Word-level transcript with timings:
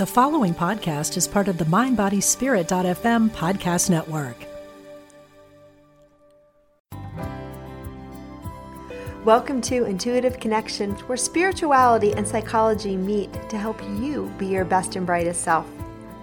The 0.00 0.06
following 0.06 0.54
podcast 0.54 1.18
is 1.18 1.28
part 1.28 1.46
of 1.46 1.58
the 1.58 1.66
MindBodySpirit.fm 1.66 3.28
podcast 3.32 3.90
network. 3.90 4.34
Welcome 9.26 9.60
to 9.60 9.84
Intuitive 9.84 10.40
Connections, 10.40 11.00
where 11.00 11.18
spirituality 11.18 12.14
and 12.14 12.26
psychology 12.26 12.96
meet 12.96 13.30
to 13.50 13.58
help 13.58 13.82
you 14.00 14.32
be 14.38 14.46
your 14.46 14.64
best 14.64 14.96
and 14.96 15.04
brightest 15.04 15.42
self. 15.42 15.66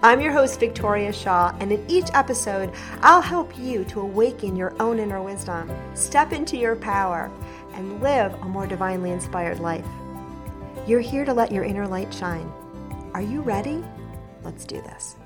I'm 0.02 0.20
your 0.20 0.32
host, 0.32 0.58
Victoria 0.58 1.12
Shaw, 1.12 1.54
and 1.60 1.70
in 1.70 1.88
each 1.88 2.08
episode, 2.14 2.72
I'll 3.02 3.22
help 3.22 3.56
you 3.56 3.84
to 3.84 4.00
awaken 4.00 4.56
your 4.56 4.74
own 4.82 4.98
inner 4.98 5.22
wisdom, 5.22 5.70
step 5.94 6.32
into 6.32 6.56
your 6.56 6.74
power, 6.74 7.30
and 7.74 8.02
live 8.02 8.34
a 8.42 8.44
more 8.46 8.66
divinely 8.66 9.12
inspired 9.12 9.60
life. 9.60 9.86
You're 10.84 10.98
here 10.98 11.24
to 11.24 11.32
let 11.32 11.52
your 11.52 11.62
inner 11.62 11.86
light 11.86 12.12
shine. 12.12 12.52
Are 13.18 13.22
you 13.22 13.40
ready? 13.40 13.84
Let's 14.44 14.64
do 14.64 14.80
this. 14.80 15.16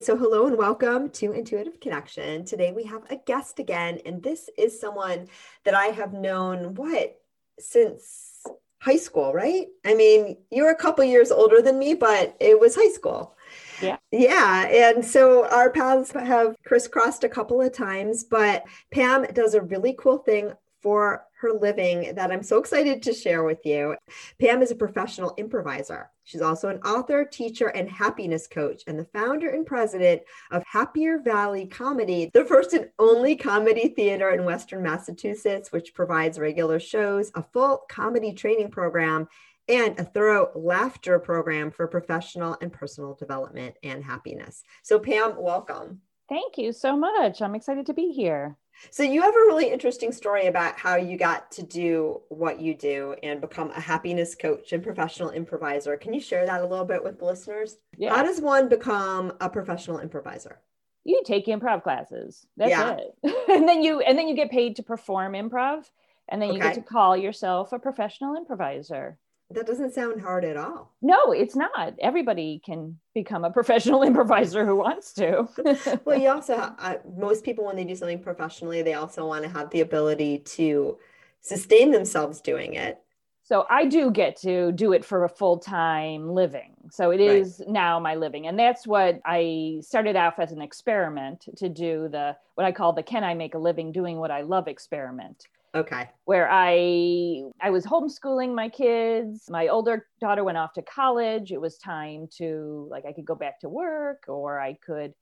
So, 0.00 0.16
hello 0.16 0.48
and 0.48 0.58
welcome 0.58 1.10
to 1.10 1.30
Intuitive 1.30 1.78
Connection. 1.78 2.44
Today 2.44 2.72
we 2.72 2.82
have 2.86 3.08
a 3.08 3.14
guest 3.24 3.60
again, 3.60 4.00
and 4.04 4.20
this 4.20 4.50
is 4.58 4.80
someone 4.80 5.28
that 5.62 5.74
I 5.74 5.86
have 5.94 6.12
known 6.12 6.74
what 6.74 7.20
since 7.60 8.42
high 8.80 8.96
school, 8.96 9.32
right? 9.32 9.68
I 9.84 9.94
mean, 9.94 10.38
you're 10.50 10.72
a 10.72 10.76
couple 10.76 11.04
years 11.04 11.30
older 11.30 11.62
than 11.62 11.78
me, 11.78 11.94
but 11.94 12.36
it 12.40 12.58
was 12.58 12.74
high 12.74 12.90
school. 12.90 13.36
Yeah. 13.80 13.98
Yeah. 14.10 14.66
And 14.66 15.04
so 15.04 15.46
our 15.50 15.70
paths 15.70 16.10
have 16.10 16.56
crisscrossed 16.66 17.22
a 17.22 17.28
couple 17.28 17.62
of 17.62 17.72
times, 17.72 18.24
but 18.24 18.64
Pam 18.90 19.22
does 19.34 19.54
a 19.54 19.62
really 19.62 19.94
cool 19.96 20.18
thing 20.18 20.50
for 20.80 21.24
her 21.42 21.52
living 21.52 22.14
that 22.14 22.30
I'm 22.30 22.42
so 22.42 22.58
excited 22.58 23.02
to 23.02 23.12
share 23.12 23.42
with 23.42 23.66
you. 23.66 23.96
Pam 24.40 24.62
is 24.62 24.70
a 24.70 24.76
professional 24.76 25.34
improviser. 25.36 26.08
She's 26.24 26.40
also 26.40 26.68
an 26.68 26.80
author, 26.82 27.24
teacher, 27.24 27.66
and 27.66 27.90
happiness 27.90 28.46
coach, 28.46 28.82
and 28.86 28.96
the 28.96 29.06
founder 29.06 29.50
and 29.50 29.66
president 29.66 30.22
of 30.52 30.62
Happier 30.64 31.18
Valley 31.18 31.66
Comedy, 31.66 32.30
the 32.32 32.44
first 32.44 32.72
and 32.72 32.88
only 33.00 33.34
comedy 33.34 33.88
theater 33.88 34.30
in 34.30 34.44
Western 34.44 34.84
Massachusetts, 34.84 35.72
which 35.72 35.94
provides 35.94 36.38
regular 36.38 36.78
shows, 36.78 37.32
a 37.34 37.42
full 37.42 37.82
comedy 37.88 38.32
training 38.32 38.70
program, 38.70 39.26
and 39.68 39.98
a 39.98 40.04
thorough 40.04 40.50
laughter 40.54 41.18
program 41.18 41.72
for 41.72 41.88
professional 41.88 42.56
and 42.60 42.72
personal 42.72 43.14
development 43.14 43.74
and 43.82 44.04
happiness. 44.04 44.62
So, 44.82 45.00
Pam, 45.00 45.34
welcome. 45.36 46.02
Thank 46.28 46.56
you 46.56 46.72
so 46.72 46.96
much. 46.96 47.42
I'm 47.42 47.56
excited 47.56 47.86
to 47.86 47.94
be 47.94 48.12
here. 48.12 48.56
So 48.90 49.02
you 49.02 49.22
have 49.22 49.34
a 49.34 49.38
really 49.38 49.70
interesting 49.70 50.12
story 50.12 50.46
about 50.46 50.78
how 50.78 50.96
you 50.96 51.16
got 51.16 51.50
to 51.52 51.62
do 51.62 52.20
what 52.28 52.60
you 52.60 52.74
do 52.74 53.14
and 53.22 53.40
become 53.40 53.70
a 53.70 53.80
happiness 53.80 54.34
coach 54.34 54.72
and 54.72 54.82
professional 54.82 55.30
improviser. 55.30 55.96
Can 55.96 56.12
you 56.12 56.20
share 56.20 56.44
that 56.46 56.60
a 56.60 56.66
little 56.66 56.84
bit 56.84 57.02
with 57.02 57.18
the 57.18 57.24
listeners? 57.24 57.78
Yeah. 57.96 58.14
How 58.14 58.22
does 58.22 58.40
one 58.40 58.68
become 58.68 59.32
a 59.40 59.48
professional 59.48 59.98
improviser? 59.98 60.58
You 61.04 61.22
take 61.24 61.46
improv 61.46 61.82
classes. 61.82 62.46
That's 62.56 62.70
Yeah. 62.70 62.96
it. 62.96 63.16
and 63.48 63.68
then 63.68 63.82
you 63.82 64.00
and 64.00 64.16
then 64.18 64.28
you 64.28 64.34
get 64.36 64.50
paid 64.50 64.76
to 64.76 64.82
perform 64.82 65.32
improv 65.32 65.84
and 66.28 66.40
then 66.40 66.50
you 66.50 66.56
Okay. 66.56 66.68
get 66.68 66.74
to 66.74 66.82
call 66.82 67.16
yourself 67.16 67.72
a 67.72 67.78
professional 67.78 68.36
improviser. 68.36 69.18
That 69.54 69.66
doesn't 69.66 69.94
sound 69.94 70.20
hard 70.22 70.44
at 70.44 70.56
all. 70.56 70.92
No, 71.02 71.32
it's 71.32 71.54
not. 71.56 71.94
Everybody 72.00 72.60
can 72.64 72.98
become 73.14 73.44
a 73.44 73.50
professional 73.50 74.02
improviser 74.10 74.64
who 74.66 74.76
wants 74.76 75.12
to. 75.14 75.48
Well, 76.04 76.18
you 76.18 76.28
also, 76.30 76.54
uh, 76.54 76.96
most 77.16 77.44
people, 77.44 77.64
when 77.64 77.76
they 77.76 77.84
do 77.84 77.94
something 77.94 78.22
professionally, 78.22 78.82
they 78.82 78.94
also 78.94 79.26
want 79.26 79.42
to 79.44 79.48
have 79.50 79.70
the 79.70 79.80
ability 79.80 80.38
to 80.56 80.98
sustain 81.40 81.90
themselves 81.90 82.40
doing 82.40 82.74
it. 82.74 82.98
so 83.42 83.66
I 83.68 83.84
do 83.86 84.10
get 84.10 84.36
to 84.42 84.72
do 84.72 84.92
it 84.92 85.04
for 85.04 85.24
a 85.24 85.28
full-time 85.28 86.28
living. 86.30 86.74
So 86.90 87.10
it 87.10 87.20
is 87.20 87.60
Right. 87.60 87.68
now 87.72 87.98
my 88.00 88.14
living. 88.14 88.46
And 88.46 88.58
that's 88.58 88.86
what 88.86 89.20
I 89.24 89.78
started 89.82 90.16
off 90.16 90.38
as 90.38 90.52
an 90.52 90.62
experiment 90.62 91.48
to 91.56 91.68
do 91.68 92.08
the 92.08 92.36
what 92.54 92.64
I 92.64 92.72
call 92.72 92.92
the 92.92 93.02
can 93.02 93.24
I 93.24 93.34
make 93.34 93.54
a 93.54 93.58
living 93.58 93.92
doing 93.92 94.18
what 94.18 94.30
I 94.30 94.42
love 94.42 94.68
experiment. 94.68 95.48
Okay. 95.74 96.08
where 96.26 96.48
I 96.50 97.44
I 97.60 97.70
was 97.70 97.86
homeschooling 97.86 98.54
my 98.54 98.68
kids. 98.68 99.48
My 99.48 99.68
older 99.68 100.06
daughter 100.20 100.44
went 100.44 100.58
off 100.58 100.74
to 100.74 100.82
college. 100.82 101.50
It 101.50 101.60
was 101.60 101.78
time 101.78 102.28
to 102.38 102.86
like 102.90 103.06
I 103.06 103.12
could 103.12 103.24
go 103.24 103.34
back 103.34 103.60
to 103.60 103.68
work 103.68 104.24
or 104.28 104.60
I 104.60 104.74
could 104.74 105.14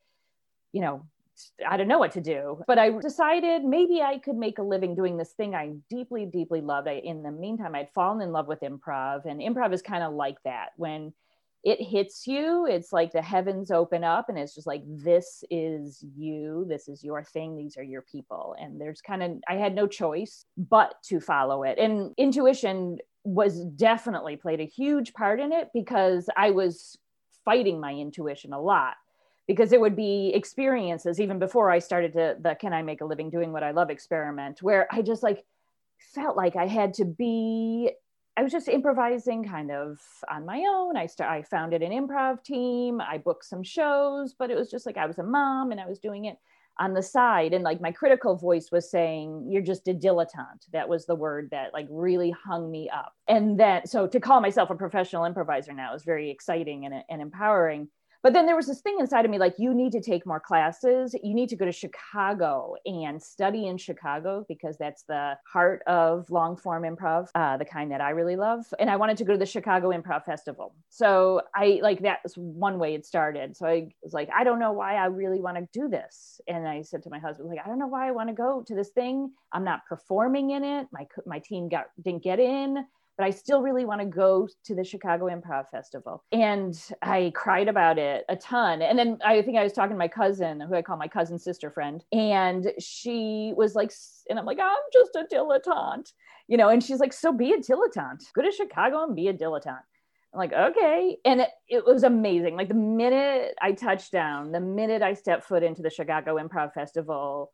you 0.72 0.80
know 0.80 1.06
I 1.66 1.76
don't 1.76 1.88
know 1.88 1.98
what 1.98 2.12
to 2.12 2.20
do. 2.20 2.62
But 2.66 2.78
I 2.78 2.90
decided 2.90 3.64
maybe 3.64 4.02
I 4.02 4.18
could 4.18 4.36
make 4.36 4.58
a 4.58 4.62
living 4.62 4.94
doing 4.94 5.16
this 5.16 5.32
thing 5.32 5.54
I 5.54 5.74
deeply 5.88 6.26
deeply 6.26 6.60
loved. 6.60 6.88
I, 6.88 6.94
in 6.94 7.22
the 7.22 7.30
meantime 7.30 7.74
I'd 7.74 7.90
fallen 7.90 8.20
in 8.20 8.32
love 8.32 8.48
with 8.48 8.60
improv 8.60 9.26
and 9.26 9.40
improv 9.40 9.72
is 9.72 9.82
kind 9.82 10.02
of 10.02 10.14
like 10.14 10.36
that 10.44 10.70
when 10.76 11.12
it 11.62 11.80
hits 11.80 12.26
you 12.26 12.66
it's 12.66 12.92
like 12.92 13.12
the 13.12 13.20
heavens 13.20 13.70
open 13.70 14.02
up 14.02 14.28
and 14.28 14.38
it's 14.38 14.54
just 14.54 14.66
like 14.66 14.82
this 14.86 15.44
is 15.50 16.02
you 16.16 16.64
this 16.68 16.88
is 16.88 17.04
your 17.04 17.22
thing 17.22 17.56
these 17.56 17.76
are 17.76 17.82
your 17.82 18.02
people. 18.02 18.54
And 18.58 18.80
there's 18.80 19.00
kind 19.00 19.22
of 19.22 19.32
i 19.48 19.54
had 19.54 19.74
no 19.74 19.86
choice 19.86 20.46
but 20.56 20.94
to 21.04 21.20
follow 21.20 21.62
it. 21.64 21.78
And 21.78 22.14
intuition 22.16 22.98
was 23.24 23.64
definitely 23.64 24.36
played 24.36 24.60
a 24.60 24.64
huge 24.64 25.12
part 25.12 25.40
in 25.40 25.52
it 25.52 25.68
because 25.74 26.30
i 26.36 26.50
was 26.50 26.96
fighting 27.44 27.80
my 27.80 27.92
intuition 27.92 28.52
a 28.52 28.60
lot 28.60 28.94
because 29.46 29.72
it 29.72 29.80
would 29.80 29.96
be 29.96 30.32
experiences 30.34 31.20
even 31.20 31.38
before 31.38 31.70
i 31.70 31.78
started 31.78 32.14
to 32.14 32.36
the 32.40 32.54
can 32.54 32.72
i 32.72 32.82
make 32.82 33.02
a 33.02 33.04
living 33.04 33.28
doing 33.28 33.52
what 33.52 33.62
i 33.62 33.72
love 33.72 33.90
experiment 33.90 34.62
where 34.62 34.88
i 34.90 35.02
just 35.02 35.22
like 35.22 35.44
felt 36.14 36.34
like 36.34 36.56
i 36.56 36.66
had 36.66 36.94
to 36.94 37.04
be 37.04 37.90
I 38.36 38.42
was 38.42 38.52
just 38.52 38.68
improvising 38.68 39.44
kind 39.44 39.70
of 39.70 40.00
on 40.30 40.46
my 40.46 40.64
own. 40.68 40.96
I 40.96 41.06
start, 41.06 41.30
I 41.30 41.42
founded 41.42 41.82
an 41.82 41.92
improv 41.92 42.42
team. 42.42 43.00
I 43.00 43.18
booked 43.18 43.44
some 43.44 43.62
shows, 43.62 44.34
but 44.38 44.50
it 44.50 44.56
was 44.56 44.70
just 44.70 44.86
like 44.86 44.96
I 44.96 45.06
was 45.06 45.18
a 45.18 45.22
mom 45.22 45.72
and 45.72 45.80
I 45.80 45.86
was 45.86 45.98
doing 45.98 46.26
it 46.26 46.38
on 46.78 46.94
the 46.94 47.02
side. 47.02 47.52
And 47.52 47.62
like 47.62 47.80
my 47.80 47.92
critical 47.92 48.36
voice 48.36 48.70
was 48.72 48.90
saying, 48.90 49.48
"You're 49.50 49.62
just 49.62 49.88
a 49.88 49.94
dilettante." 49.94 50.70
That 50.72 50.88
was 50.88 51.04
the 51.06 51.14
word 51.14 51.48
that 51.50 51.74
like 51.74 51.86
really 51.90 52.30
hung 52.30 52.70
me 52.70 52.88
up. 52.88 53.12
And 53.28 53.60
that 53.60 53.88
so 53.88 54.06
to 54.06 54.20
call 54.20 54.40
myself 54.40 54.70
a 54.70 54.74
professional 54.74 55.26
improviser 55.26 55.72
now 55.72 55.94
is 55.94 56.04
very 56.04 56.30
exciting 56.30 56.86
and, 56.86 57.04
and 57.10 57.20
empowering. 57.20 57.88
But 58.22 58.34
then 58.34 58.46
there 58.46 58.56
was 58.56 58.66
this 58.66 58.80
thing 58.80 58.96
inside 59.00 59.24
of 59.24 59.30
me 59.30 59.38
like, 59.38 59.54
you 59.58 59.74
need 59.74 59.92
to 59.92 60.00
take 60.00 60.26
more 60.26 60.40
classes. 60.40 61.14
You 61.22 61.34
need 61.34 61.48
to 61.48 61.56
go 61.56 61.64
to 61.64 61.72
Chicago 61.72 62.74
and 62.84 63.22
study 63.22 63.66
in 63.66 63.78
Chicago 63.78 64.44
because 64.46 64.76
that's 64.76 65.04
the 65.04 65.38
heart 65.50 65.82
of 65.86 66.30
long 66.30 66.56
form 66.56 66.82
improv, 66.82 67.28
uh, 67.34 67.56
the 67.56 67.64
kind 67.64 67.90
that 67.92 68.00
I 68.00 68.10
really 68.10 68.36
love. 68.36 68.66
And 68.78 68.90
I 68.90 68.96
wanted 68.96 69.16
to 69.18 69.24
go 69.24 69.32
to 69.32 69.38
the 69.38 69.46
Chicago 69.46 69.90
Improv 69.90 70.24
Festival. 70.24 70.74
So 70.90 71.42
I 71.54 71.80
like 71.82 72.02
that 72.02 72.18
was 72.22 72.34
one 72.36 72.78
way 72.78 72.94
it 72.94 73.06
started. 73.06 73.56
So 73.56 73.66
I 73.66 73.88
was 74.02 74.12
like, 74.12 74.28
I 74.36 74.44
don't 74.44 74.58
know 74.58 74.72
why 74.72 74.96
I 74.96 75.06
really 75.06 75.40
want 75.40 75.56
to 75.56 75.68
do 75.72 75.88
this. 75.88 76.40
And 76.46 76.68
I 76.68 76.82
said 76.82 77.02
to 77.04 77.10
my 77.10 77.18
husband, 77.18 77.48
like, 77.48 77.60
I 77.64 77.68
don't 77.68 77.78
know 77.78 77.86
why 77.86 78.08
I 78.08 78.10
want 78.10 78.28
to 78.28 78.34
go 78.34 78.62
to 78.66 78.74
this 78.74 78.90
thing. 78.90 79.30
I'm 79.52 79.64
not 79.64 79.86
performing 79.88 80.50
in 80.50 80.62
it. 80.62 80.88
My 80.92 81.06
my 81.26 81.38
team 81.38 81.68
got 81.68 81.86
didn't 82.02 82.22
get 82.22 82.38
in 82.38 82.84
but 83.20 83.26
I 83.26 83.30
still 83.32 83.60
really 83.60 83.84
want 83.84 84.00
to 84.00 84.06
go 84.06 84.48
to 84.64 84.74
the 84.74 84.82
Chicago 84.82 85.26
Improv 85.26 85.68
Festival. 85.68 86.24
And 86.32 86.74
I 87.02 87.32
cried 87.34 87.68
about 87.68 87.98
it 87.98 88.24
a 88.30 88.36
ton. 88.36 88.80
And 88.80 88.98
then 88.98 89.18
I 89.22 89.42
think 89.42 89.58
I 89.58 89.62
was 89.62 89.74
talking 89.74 89.90
to 89.90 89.98
my 89.98 90.08
cousin, 90.08 90.58
who 90.58 90.74
I 90.74 90.80
call 90.80 90.96
my 90.96 91.06
cousin 91.06 91.38
sister 91.38 91.70
friend, 91.70 92.02
and 92.12 92.72
she 92.78 93.52
was 93.54 93.74
like, 93.74 93.92
and 94.30 94.38
I'm 94.38 94.46
like, 94.46 94.58
I'm 94.58 94.78
just 94.90 95.16
a 95.16 95.26
dilettante, 95.30 96.12
you 96.48 96.56
know, 96.56 96.70
and 96.70 96.82
she's 96.82 96.98
like, 96.98 97.12
so 97.12 97.30
be 97.30 97.52
a 97.52 97.58
dilettante, 97.58 98.24
go 98.34 98.40
to 98.40 98.50
Chicago 98.50 99.04
and 99.04 99.14
be 99.14 99.28
a 99.28 99.34
dilettante. 99.34 99.82
I'm 100.32 100.38
like, 100.38 100.54
okay. 100.54 101.18
And 101.26 101.42
it, 101.42 101.50
it 101.68 101.84
was 101.84 102.04
amazing. 102.04 102.56
Like 102.56 102.68
the 102.68 102.74
minute 102.74 103.54
I 103.60 103.72
touched 103.72 104.12
down, 104.12 104.50
the 104.52 104.60
minute 104.60 105.02
I 105.02 105.12
stepped 105.12 105.44
foot 105.44 105.62
into 105.62 105.82
the 105.82 105.90
Chicago 105.90 106.38
Improv 106.38 106.72
Festival, 106.72 107.52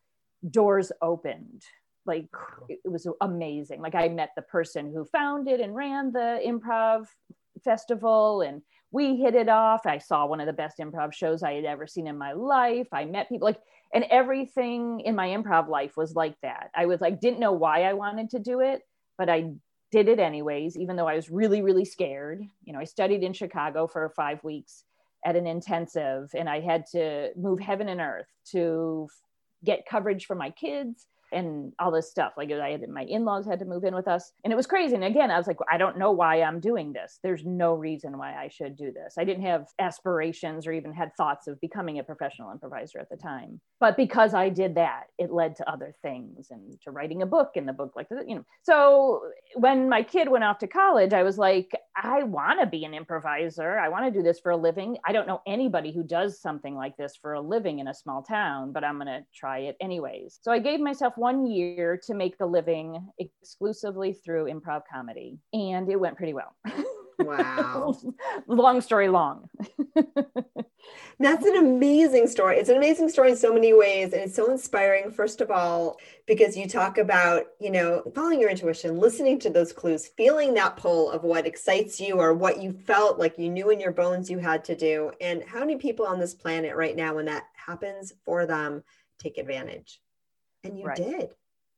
doors 0.48 0.93
opened 1.03 1.65
like 2.06 2.28
it 2.69 2.81
was 2.84 3.06
amazing. 3.21 3.81
Like 3.81 3.94
i 3.94 4.09
met 4.09 4.31
the 4.37 4.43
person 4.43 4.93
who 4.93 5.05
founded 5.05 5.61
and 5.61 5.75
ran 5.75 6.12
the 6.12 6.41
improv 6.47 7.06
festival 7.65 8.43
and 8.43 8.63
we 8.92 9.16
hit 9.16 9.34
it 9.34 9.48
off. 9.48 9.84
I 9.84 9.98
saw 9.98 10.27
one 10.27 10.41
of 10.41 10.47
the 10.47 10.53
best 10.53 10.78
improv 10.78 11.13
shows 11.13 11.42
i 11.42 11.53
had 11.53 11.65
ever 11.65 11.86
seen 11.86 12.07
in 12.07 12.16
my 12.16 12.33
life. 12.33 12.89
I 12.92 13.04
met 13.04 13.28
people 13.28 13.47
like 13.47 13.60
and 13.95 14.04
everything 14.10 15.01
in 15.01 15.15
my 15.15 15.28
improv 15.28 15.69
life 15.69 15.97
was 15.97 16.15
like 16.15 16.36
that. 16.42 16.71
I 16.75 16.86
was 16.86 17.01
like 17.01 17.21
didn't 17.21 17.41
know 17.41 17.53
why 17.53 17.83
i 17.83 17.92
wanted 17.92 18.31
to 18.31 18.39
do 18.39 18.60
it 18.60 18.83
but 19.19 19.28
i 19.28 19.53
did 19.92 20.09
it 20.09 20.19
anyways 20.19 20.77
even 20.77 20.97
though 20.97 21.07
i 21.07 21.15
was 21.15 21.31
really 21.31 21.63
really 21.63 21.84
scared. 21.84 22.42
You 22.65 22.72
know 22.72 22.81
i 22.81 22.84
studied 22.84 23.22
in 23.22 23.33
chicago 23.33 23.86
for 23.86 24.09
five 24.10 24.42
weeks 24.45 24.84
at 25.25 25.36
an 25.36 25.47
intensive 25.47 26.31
and 26.34 26.48
i 26.48 26.60
had 26.60 26.86
to 26.92 27.31
move 27.36 27.59
heaven 27.60 27.89
and 27.89 28.01
earth 28.01 28.27
to 28.53 29.09
get 29.65 29.89
coverage 29.89 30.27
for 30.27 30.34
my 30.34 30.51
kids 30.51 31.07
and 31.36 31.72
all 31.78 31.91
this 31.91 32.10
stuff. 32.10 32.33
Like 32.36 32.50
I 32.50 32.71
had 32.71 32.88
my 32.88 33.03
in-laws 33.03 33.47
had 33.47 33.59
to 33.60 33.65
move 33.65 33.84
in 33.84 33.94
with 33.94 34.09
us, 34.09 34.33
and 34.44 34.53
it 34.53 34.56
was 34.56 34.66
crazy. 34.66 34.94
And 34.94 35.04
again, 35.04 35.30
I 35.30 35.38
was 35.38 35.47
like, 35.47 35.59
I 35.71 35.77
don't 35.77 35.98
know 35.98 36.10
why 36.10 36.42
I'm 36.42 36.60
doing 36.60 36.92
this. 36.92 37.18
There's 37.22 37.44
no 37.44 37.74
reason 37.74 38.18
why 38.18 38.34
I 38.34 38.48
should 38.48 38.77
do 38.77 38.92
this. 38.92 39.15
I 39.18 39.24
didn't 39.24 39.44
have 39.44 39.66
aspirations 39.78 40.66
or 40.66 40.72
even 40.72 40.92
had 40.92 41.15
thoughts 41.16 41.47
of 41.47 41.60
becoming 41.60 41.98
a 41.98 42.04
professional 42.04 42.50
improviser 42.50 42.98
at 42.98 43.10
the 43.10 43.16
time. 43.16 43.60
But 43.78 43.97
because 43.97 44.34
I 44.34 44.48
did 44.48 44.74
that, 44.77 45.04
it 45.18 45.30
led 45.30 45.56
to 45.56 45.71
other 45.71 45.94
things 46.03 46.48
and 46.50 46.80
to 46.83 46.91
writing 46.91 47.22
a 47.22 47.27
book 47.27 47.53
and 47.56 47.68
the 47.68 47.72
book 47.72 47.92
like 47.94 48.09
you 48.27 48.36
know. 48.36 48.44
So 48.62 49.22
when 49.54 49.88
my 49.88 50.03
kid 50.03 50.28
went 50.28 50.44
off 50.44 50.59
to 50.59 50.66
college, 50.66 51.12
I 51.12 51.22
was 51.22 51.38
like, 51.38 51.71
I 51.97 52.22
want 52.22 52.60
to 52.60 52.66
be 52.66 52.84
an 52.84 52.94
improviser. 52.94 53.78
I 53.78 53.88
want 53.88 54.04
to 54.04 54.10
do 54.10 54.22
this 54.22 54.38
for 54.38 54.53
a 54.53 54.56
living. 54.56 54.97
I 55.04 55.12
don't 55.12 55.27
know 55.27 55.41
anybody 55.47 55.92
who 55.92 56.03
does 56.03 56.41
something 56.41 56.74
like 56.74 56.97
this 56.97 57.16
for 57.21 57.34
a 57.34 57.41
living 57.41 57.78
in 57.78 57.88
a 57.88 57.94
small 57.94 58.22
town, 58.22 58.72
but 58.72 58.84
I'm 58.84 58.97
going 58.97 59.06
to 59.06 59.24
try 59.34 59.60
it 59.60 59.77
anyways. 59.80 60.38
So 60.42 60.53
I 60.53 60.59
gave 60.59 60.78
myself 60.80 61.15
one 61.16 61.26
year 61.47 61.97
to 62.05 62.15
make 62.15 62.39
the 62.39 62.47
living 62.47 63.09
exclusively 63.19 64.13
through 64.13 64.45
improv 64.45 64.83
comedy, 64.93 65.39
and 65.53 65.89
it 65.89 65.97
went 65.97 66.17
pretty 66.17 66.34
well. 66.34 66.55
Wow. 67.19 67.97
long 68.47 68.81
story 68.81 69.09
long. 69.09 69.49
That's 71.19 71.47
an 71.47 71.57
amazing 71.57 72.27
story. 72.28 72.59
It's 72.59 72.69
an 72.69 72.77
amazing 72.77 73.09
story 73.09 73.31
in 73.31 73.37
so 73.37 73.53
many 73.53 73.73
ways. 73.73 74.13
And 74.13 74.23
it's 74.23 74.34
so 74.34 74.51
inspiring, 74.51 75.11
first 75.11 75.41
of 75.41 75.51
all, 75.51 75.97
because 76.27 76.57
you 76.57 76.69
talk 76.69 76.99
about, 76.99 77.45
you 77.59 77.71
know, 77.71 78.03
following 78.15 78.41
your 78.41 78.51
intuition, 78.51 78.99
listening 78.99 79.39
to 79.41 79.51
those 79.51 79.72
clues, 79.72 80.09
feeling 80.17 80.55
that 80.55 80.77
pull 80.77 81.11
of 81.11 81.25
what 81.25 81.47
excites 81.47 82.01
you 82.01 82.21
or 82.21 82.34
what 82.34 82.63
you 82.63 82.72
felt 82.72 83.19
like 83.19 83.39
you 83.39 83.49
knew 83.49 83.71
in 83.71 83.81
your 83.81 83.93
bones 83.93 84.31
you 84.31 84.39
had 84.39 84.65
to 84.67 84.77
do. 84.77 85.11
And 85.21 85.43
how 85.43 85.61
many 85.61 85.77
people 85.77 86.07
on 86.07 86.21
this 86.21 86.34
planet 86.34 86.77
right 86.77 86.95
now, 86.95 87.15
when 87.15 87.27
that 87.27 87.45
happens 87.55 88.13
for 88.25 88.47
them, 88.47 88.84
take 89.19 89.39
advantage? 89.39 90.01
And 90.66 90.78
you 90.78 90.86
right. 90.86 90.97
did. 90.97 91.30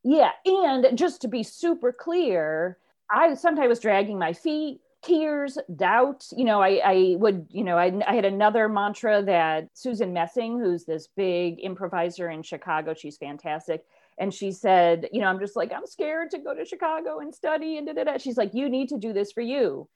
Yeah. 0.04 0.30
And 0.44 0.96
just 0.96 1.22
to 1.22 1.28
be 1.28 1.42
super 1.42 1.92
clear, 1.92 2.78
I 3.10 3.34
sometimes 3.34 3.68
was 3.68 3.80
dragging 3.80 4.18
my 4.18 4.32
feet 4.32 4.80
tears, 5.02 5.58
doubt. 5.76 6.26
You 6.36 6.44
know, 6.44 6.60
I, 6.60 6.80
I 6.84 7.16
would, 7.18 7.46
you 7.50 7.64
know, 7.64 7.76
I, 7.78 7.92
I 8.06 8.14
had 8.14 8.24
another 8.24 8.68
mantra 8.68 9.22
that 9.22 9.68
Susan 9.74 10.12
Messing, 10.12 10.58
who's 10.58 10.84
this 10.84 11.08
big 11.16 11.60
improviser 11.60 12.30
in 12.30 12.42
Chicago, 12.42 12.94
she's 12.94 13.16
fantastic. 13.16 13.84
And 14.18 14.34
she 14.34 14.50
said, 14.50 15.08
you 15.12 15.20
know, 15.20 15.28
I'm 15.28 15.38
just 15.38 15.54
like, 15.54 15.72
I'm 15.72 15.86
scared 15.86 16.30
to 16.32 16.38
go 16.38 16.54
to 16.54 16.64
Chicago 16.64 17.20
and 17.20 17.32
study 17.32 17.78
and 17.78 17.86
da 17.86 17.92
da 17.92 18.04
da. 18.04 18.18
She's 18.18 18.36
like, 18.36 18.54
you 18.54 18.68
need 18.68 18.88
to 18.88 18.98
do 18.98 19.12
this 19.12 19.30
for 19.30 19.42
you. 19.42 19.88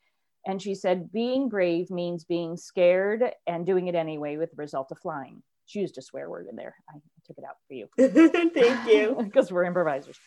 And 0.47 0.61
she 0.61 0.75
said, 0.75 1.13
being 1.13 1.49
brave 1.49 1.91
means 1.91 2.25
being 2.25 2.57
scared 2.57 3.25
and 3.47 3.67
doing 3.67 3.89
it 3.89 3.95
anyway 3.95 4.37
with 4.37 4.51
the 4.51 4.57
result 4.57 4.91
of 4.91 4.99
flying. 4.99 5.43
Used 5.75 5.99
a 5.99 6.03
swear 6.03 6.29
word 6.29 6.47
in 6.49 6.57
there. 6.57 6.75
I 6.91 6.99
took 7.27 7.39
it 7.39 7.45
out 7.45 7.57
for 7.67 7.75
you. 7.75 7.89
Thank 8.55 8.87
you. 8.87 9.17
Because 9.33 9.51
we're 9.51 9.65
improvisers. 9.65 10.19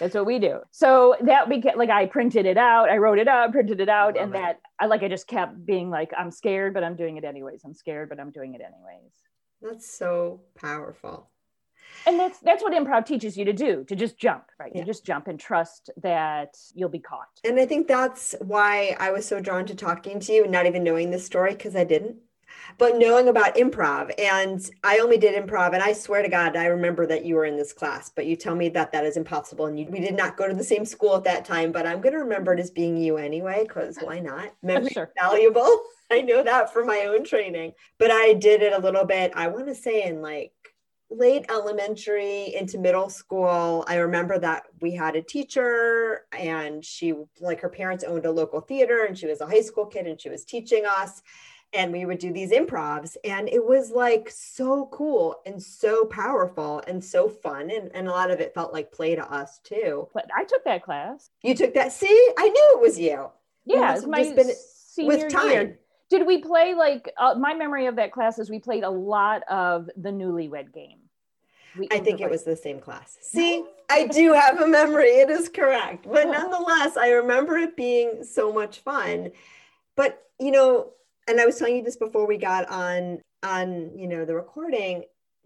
That's 0.00 0.14
what 0.14 0.26
we 0.26 0.38
do. 0.38 0.60
So 0.70 1.14
that 1.20 1.48
became 1.48 1.76
like 1.76 1.90
I 1.90 2.06
printed 2.06 2.46
it 2.46 2.56
out, 2.56 2.88
I 2.88 2.96
wrote 2.96 3.18
it 3.18 3.28
up, 3.28 3.52
printed 3.52 3.80
it 3.80 3.88
out, 3.88 4.18
and 4.18 4.30
it. 4.30 4.38
that 4.38 4.60
I 4.80 4.86
like 4.86 5.02
I 5.02 5.08
just 5.08 5.28
kept 5.28 5.64
being 5.64 5.90
like, 5.90 6.10
I'm 6.18 6.30
scared, 6.30 6.74
but 6.74 6.82
I'm 6.82 6.96
doing 6.96 7.16
it 7.16 7.24
anyways. 7.24 7.62
I'm 7.64 7.74
scared, 7.74 8.08
but 8.08 8.18
I'm 8.18 8.30
doing 8.30 8.54
it 8.54 8.60
anyways. 8.60 9.12
That's 9.62 9.90
so 9.96 10.40
powerful. 10.56 11.30
And 12.06 12.18
that's 12.18 12.38
that's 12.40 12.62
what 12.62 12.72
improv 12.72 13.06
teaches 13.06 13.36
you 13.36 13.44
to 13.44 13.52
do, 13.52 13.84
to 13.84 13.96
just 13.96 14.18
jump, 14.18 14.44
right? 14.58 14.72
Yeah. 14.74 14.82
To 14.82 14.86
just 14.86 15.04
jump 15.04 15.26
and 15.26 15.38
trust 15.38 15.90
that 16.02 16.56
you'll 16.74 16.88
be 16.88 17.00
caught. 17.00 17.28
And 17.44 17.58
I 17.58 17.66
think 17.66 17.86
that's 17.88 18.34
why 18.40 18.96
I 18.98 19.10
was 19.10 19.26
so 19.26 19.40
drawn 19.40 19.66
to 19.66 19.74
talking 19.74 20.20
to 20.20 20.32
you 20.32 20.44
and 20.44 20.52
not 20.52 20.66
even 20.66 20.84
knowing 20.84 21.10
this 21.10 21.24
story 21.26 21.52
because 21.52 21.76
I 21.76 21.84
didn't 21.84 22.16
but 22.76 22.98
knowing 22.98 23.28
about 23.28 23.54
improv 23.56 24.12
and 24.18 24.70
i 24.84 24.98
only 24.98 25.16
did 25.16 25.34
improv 25.34 25.72
and 25.72 25.82
i 25.82 25.92
swear 25.92 26.22
to 26.22 26.28
god 26.28 26.56
i 26.56 26.66
remember 26.66 27.06
that 27.06 27.24
you 27.24 27.34
were 27.34 27.44
in 27.44 27.56
this 27.56 27.72
class 27.72 28.10
but 28.14 28.26
you 28.26 28.36
tell 28.36 28.54
me 28.54 28.68
that 28.68 28.92
that 28.92 29.06
is 29.06 29.16
impossible 29.16 29.66
and 29.66 29.78
you, 29.78 29.86
we 29.86 30.00
did 30.00 30.16
not 30.16 30.36
go 30.36 30.46
to 30.46 30.54
the 30.54 30.64
same 30.64 30.84
school 30.84 31.16
at 31.16 31.24
that 31.24 31.44
time 31.44 31.72
but 31.72 31.86
i'm 31.86 32.00
going 32.00 32.12
to 32.12 32.18
remember 32.20 32.52
it 32.52 32.60
as 32.60 32.70
being 32.70 32.96
you 32.96 33.16
anyway 33.16 33.64
because 33.66 33.96
why 34.02 34.18
not 34.18 34.52
memory 34.62 34.90
sure. 34.90 35.10
valuable 35.18 35.80
i 36.10 36.20
know 36.20 36.42
that 36.42 36.72
from 36.72 36.86
my 36.86 37.06
own 37.08 37.24
training 37.24 37.72
but 37.98 38.10
i 38.10 38.34
did 38.34 38.62
it 38.62 38.72
a 38.72 38.78
little 38.78 39.04
bit 39.04 39.32
i 39.34 39.48
want 39.48 39.66
to 39.66 39.74
say 39.74 40.04
in 40.04 40.20
like 40.20 40.52
late 41.10 41.46
elementary 41.48 42.54
into 42.54 42.76
middle 42.76 43.08
school 43.08 43.82
i 43.88 43.96
remember 43.96 44.38
that 44.38 44.64
we 44.82 44.92
had 44.92 45.16
a 45.16 45.22
teacher 45.22 46.26
and 46.38 46.84
she 46.84 47.14
like 47.40 47.60
her 47.62 47.68
parents 47.70 48.04
owned 48.04 48.26
a 48.26 48.30
local 48.30 48.60
theater 48.60 49.04
and 49.06 49.16
she 49.16 49.26
was 49.26 49.40
a 49.40 49.46
high 49.46 49.62
school 49.62 49.86
kid 49.86 50.06
and 50.06 50.20
she 50.20 50.28
was 50.28 50.44
teaching 50.44 50.84
us 50.84 51.22
and 51.72 51.92
we 51.92 52.04
would 52.04 52.18
do 52.18 52.32
these 52.32 52.50
improvs 52.50 53.16
and 53.24 53.48
it 53.48 53.64
was 53.64 53.90
like 53.90 54.30
so 54.30 54.88
cool 54.90 55.36
and 55.44 55.62
so 55.62 56.04
powerful 56.06 56.82
and 56.86 57.04
so 57.04 57.28
fun 57.28 57.70
and, 57.70 57.90
and 57.94 58.08
a 58.08 58.10
lot 58.10 58.30
of 58.30 58.40
it 58.40 58.54
felt 58.54 58.72
like 58.72 58.90
play 58.90 59.14
to 59.14 59.32
us 59.32 59.58
too 59.64 60.08
but 60.14 60.26
i 60.36 60.44
took 60.44 60.64
that 60.64 60.82
class 60.82 61.30
you 61.42 61.54
took 61.54 61.74
that 61.74 61.92
see 61.92 62.32
i 62.38 62.48
knew 62.48 62.72
it 62.76 62.80
was 62.80 62.98
you 62.98 63.28
yeah 63.66 63.94
it's 63.94 64.06
my 64.06 64.22
been, 64.22 64.50
senior 64.54 65.24
with 65.24 65.28
time. 65.32 65.50
year 65.50 65.78
did 66.10 66.26
we 66.26 66.38
play 66.38 66.74
like 66.74 67.12
uh, 67.18 67.34
my 67.34 67.52
memory 67.54 67.86
of 67.86 67.96
that 67.96 68.12
class 68.12 68.38
is 68.38 68.48
we 68.48 68.58
played 68.58 68.84
a 68.84 68.90
lot 68.90 69.42
of 69.48 69.90
the 69.96 70.10
newlywed 70.10 70.72
game 70.72 70.98
we 71.76 71.88
I 71.92 71.98
think 71.98 72.20
it 72.20 72.30
was 72.30 72.44
the 72.44 72.56
same 72.56 72.80
class. 72.80 73.18
See, 73.20 73.62
I 73.90 74.06
do 74.06 74.32
have 74.32 74.60
a 74.60 74.66
memory. 74.66 75.08
It 75.08 75.30
is 75.30 75.48
correct. 75.48 76.06
But 76.10 76.26
nonetheless, 76.30 76.96
I 76.96 77.10
remember 77.10 77.56
it 77.56 77.76
being 77.76 78.24
so 78.24 78.52
much 78.52 78.80
fun. 78.80 79.30
But, 79.94 80.24
you 80.40 80.50
know, 80.50 80.92
and 81.28 81.40
I 81.40 81.46
was 81.46 81.56
telling 81.56 81.76
you 81.76 81.82
this 81.82 81.96
before 81.96 82.26
we 82.26 82.36
got 82.38 82.68
on 82.68 83.20
on 83.42 83.96
you 83.96 84.08
know 84.08 84.24
the 84.24 84.34
recording. 84.34 85.04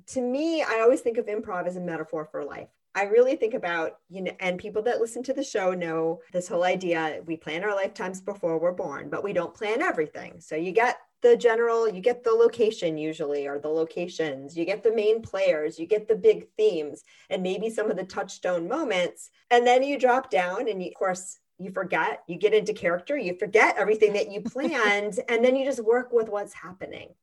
To 0.08 0.20
me, 0.20 0.62
I 0.62 0.80
always 0.80 1.00
think 1.00 1.18
of 1.18 1.26
improv 1.26 1.66
as 1.66 1.76
a 1.76 1.80
metaphor 1.80 2.24
for 2.24 2.44
life. 2.44 2.68
I 2.94 3.04
really 3.04 3.36
think 3.36 3.54
about, 3.54 3.98
you 4.10 4.20
know, 4.20 4.32
and 4.40 4.58
people 4.58 4.82
that 4.82 5.00
listen 5.00 5.22
to 5.24 5.32
the 5.32 5.44
show 5.44 5.72
know 5.72 6.20
this 6.32 6.48
whole 6.48 6.64
idea 6.64 7.22
we 7.24 7.36
plan 7.36 7.64
our 7.64 7.74
lifetimes 7.74 8.20
before 8.20 8.58
we're 8.58 8.72
born, 8.72 9.08
but 9.08 9.24
we 9.24 9.32
don't 9.32 9.54
plan 9.54 9.80
everything. 9.80 10.40
So 10.40 10.56
you 10.56 10.72
get 10.72 10.98
the 11.22 11.36
general, 11.36 11.88
you 11.88 12.00
get 12.00 12.24
the 12.24 12.32
location 12.32 12.98
usually, 12.98 13.46
or 13.46 13.58
the 13.58 13.68
locations, 13.68 14.56
you 14.56 14.64
get 14.64 14.82
the 14.82 14.92
main 14.92 15.22
players, 15.22 15.78
you 15.78 15.86
get 15.86 16.08
the 16.08 16.16
big 16.16 16.48
themes, 16.58 17.02
and 17.30 17.42
maybe 17.42 17.70
some 17.70 17.90
of 17.90 17.96
the 17.96 18.04
touchstone 18.04 18.68
moments. 18.68 19.30
And 19.50 19.66
then 19.66 19.82
you 19.82 19.98
drop 19.98 20.30
down, 20.30 20.68
and 20.68 20.82
you, 20.82 20.88
of 20.88 20.94
course, 20.94 21.38
you 21.62 21.70
forget, 21.70 22.22
you 22.26 22.36
get 22.36 22.54
into 22.54 22.72
character, 22.72 23.16
you 23.16 23.36
forget 23.38 23.76
everything 23.78 24.12
that 24.14 24.30
you 24.30 24.40
planned, 24.44 25.20
and 25.28 25.44
then 25.44 25.56
you 25.56 25.64
just 25.64 25.84
work 25.84 26.12
with 26.12 26.28
what's 26.28 26.54
happening. 26.54 27.14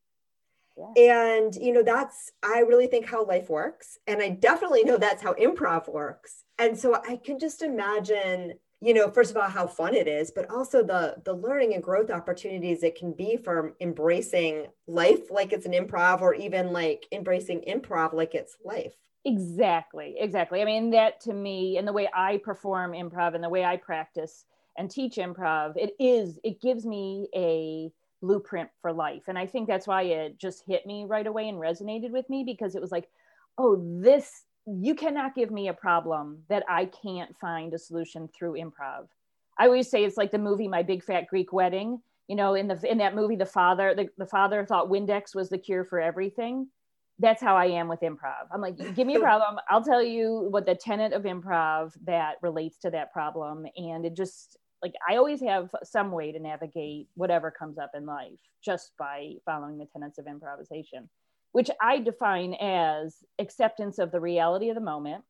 Yeah. 0.96 1.36
And, 1.36 1.56
you 1.56 1.74
know, 1.74 1.84
that's, 1.84 2.32
I 2.42 2.60
really 2.60 2.88
think 2.88 3.06
how 3.06 3.26
life 3.26 3.50
works. 3.50 3.98
And 4.08 4.22
I 4.22 4.30
definitely 4.30 4.84
know 4.84 4.98
that's 4.98 5.22
how 5.22 5.34
improv 5.34 5.92
works. 5.92 6.44
And 6.58 6.78
so 6.78 6.96
I 6.96 7.18
can 7.18 7.38
just 7.38 7.62
imagine, 7.62 8.54
you 8.80 8.94
know, 8.94 9.12
first 9.12 9.32
of 9.32 9.38
all, 9.38 9.50
how 9.50 9.68
fun 9.68 9.94
it 9.94 10.08
is, 10.08 10.32
but 10.32 10.50
also 10.50 10.82
the, 10.82 11.18
the 11.26 11.34
learning 11.34 11.74
and 11.74 11.84
growth 11.84 12.10
opportunities 12.10 12.84
it 12.84 12.98
can 12.98 13.12
be 13.12 13.36
from 13.36 13.74
embracing 13.82 14.68
life 14.88 15.30
like 15.30 15.52
it's 15.52 15.66
an 15.66 15.74
improv 15.74 16.22
or 16.22 16.34
even 16.34 16.72
like 16.72 17.06
embracing 17.12 17.62
improv 17.68 18.14
like 18.14 18.34
it's 18.34 18.56
life. 18.64 18.96
Exactly, 19.30 20.16
exactly. 20.18 20.60
I 20.60 20.66
mean, 20.66 20.90
that 20.90 21.20
to 21.22 21.34
me, 21.34 21.78
and 21.78 21.88
the 21.88 21.94
way 21.94 22.10
I 22.16 22.38
perform 22.38 22.94
improv 22.94 23.36
and 23.36 23.44
the 23.44 23.50
way 23.50 23.64
I 23.64 23.78
practice 23.78 24.46
and 24.76 24.90
teach 24.90 25.18
improv, 25.18 25.74
it 25.78 25.96
is, 26.00 26.40
it 26.44 26.60
gives 26.62 26.84
me 26.84 27.28
a 27.36 27.92
blueprint 28.24 28.70
for 28.82 28.92
life. 28.92 29.24
And 29.28 29.38
I 29.38 29.46
think 29.46 29.68
that's 29.68 29.86
why 29.86 30.02
it 30.04 30.40
just 30.40 30.64
hit 30.66 30.88
me 30.88 31.06
right 31.06 31.28
away 31.28 31.48
and 31.48 31.60
resonated 31.60 32.10
with 32.10 32.28
me 32.28 32.44
because 32.44 32.74
it 32.76 32.82
was 32.82 32.92
like, 32.92 33.08
oh, 33.60 33.80
this, 34.02 34.46
you 34.66 34.96
cannot 34.96 35.36
give 35.36 35.52
me 35.52 35.68
a 35.68 35.74
problem 35.74 36.40
that 36.50 36.64
I 36.68 36.86
can't 36.86 37.38
find 37.38 37.72
a 37.76 37.78
solution 37.78 38.30
through 38.30 38.54
improv. 38.54 39.10
I 39.60 39.66
always 39.66 39.92
say 39.92 40.06
it's 40.06 40.18
like 40.18 40.32
the 40.32 40.40
movie 40.40 40.68
My 40.68 40.82
Big 40.82 41.04
Fat 41.04 41.28
Greek 41.28 41.54
Wedding. 41.54 42.02
You 42.28 42.36
know, 42.36 42.56
in 42.56 42.68
the 42.68 42.80
in 42.90 43.00
that 43.00 43.16
movie, 43.16 43.36
the 43.36 43.46
father 43.46 43.94
the, 43.96 44.10
the 44.18 44.26
father 44.26 44.66
thought 44.66 44.90
Windex 44.90 45.36
was 45.36 45.50
the 45.50 45.58
cure 45.58 45.84
for 45.84 46.00
everything 46.00 46.68
that's 47.20 47.42
how 47.42 47.56
I 47.56 47.66
am 47.66 47.88
with 47.88 48.00
improv. 48.00 48.48
I'm 48.52 48.62
like, 48.62 48.96
give 48.96 49.06
me 49.06 49.16
a 49.16 49.20
problem. 49.30 49.60
I'll 49.70 49.84
tell 49.84 50.02
you 50.02 50.48
what 50.50 50.66
the 50.66 50.76
tenet 50.76 51.14
of 51.14 51.24
improv 51.24 51.94
that 52.06 52.36
relates 52.42 52.78
to 52.80 52.90
that 52.92 53.12
problem. 53.12 53.66
And 53.76 54.06
it 54.06 54.16
just 54.16 54.58
like 54.82 54.94
I 55.08 55.18
always 55.18 55.42
have 55.42 55.70
some 55.84 56.12
way 56.12 56.32
to 56.32 56.40
navigate 56.40 57.08
whatever 57.16 57.52
comes 57.52 57.78
up 57.78 57.92
in 57.96 58.06
life 58.06 58.40
just 58.64 58.94
by 58.98 59.34
following 59.46 59.78
the 59.78 59.86
tenets 59.86 60.18
of 60.18 60.28
improvisation, 60.28 61.10
which 61.52 61.70
I 61.82 62.00
define 62.00 62.54
as 62.56 63.18
acceptance 63.40 64.00
of 64.00 64.12
the 64.12 64.22
reality 64.22 64.70
of 64.70 64.76
the 64.76 64.82
moment 64.82 65.24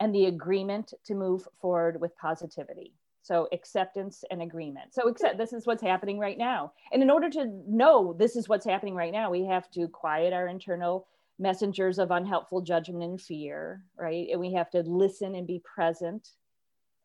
and 0.00 0.12
the 0.12 0.26
agreement 0.26 0.92
to 1.06 1.14
move 1.14 1.46
forward 1.60 2.00
with 2.00 2.16
positivity. 2.16 2.92
So 3.22 3.48
acceptance 3.52 4.24
and 4.30 4.42
agreement. 4.42 4.92
So 4.92 5.08
accept 5.08 5.38
this 5.38 5.52
is 5.52 5.66
what's 5.66 5.82
happening 5.82 6.18
right 6.18 6.36
now. 6.36 6.72
And 6.92 7.02
in 7.02 7.10
order 7.10 7.30
to 7.30 7.46
know 7.68 8.14
this 8.18 8.34
is 8.34 8.48
what's 8.48 8.66
happening 8.66 8.94
right 8.96 9.12
now, 9.12 9.30
we 9.30 9.44
have 9.46 9.70
to 9.72 9.86
quiet 9.88 10.32
our 10.32 10.48
internal 10.48 11.06
messengers 11.38 11.98
of 11.98 12.10
unhelpful 12.10 12.62
judgment 12.62 13.02
and 13.02 13.20
fear, 13.20 13.82
right? 13.96 14.28
And 14.30 14.40
we 14.40 14.52
have 14.54 14.70
to 14.70 14.80
listen 14.82 15.34
and 15.34 15.46
be 15.46 15.62
present 15.64 16.28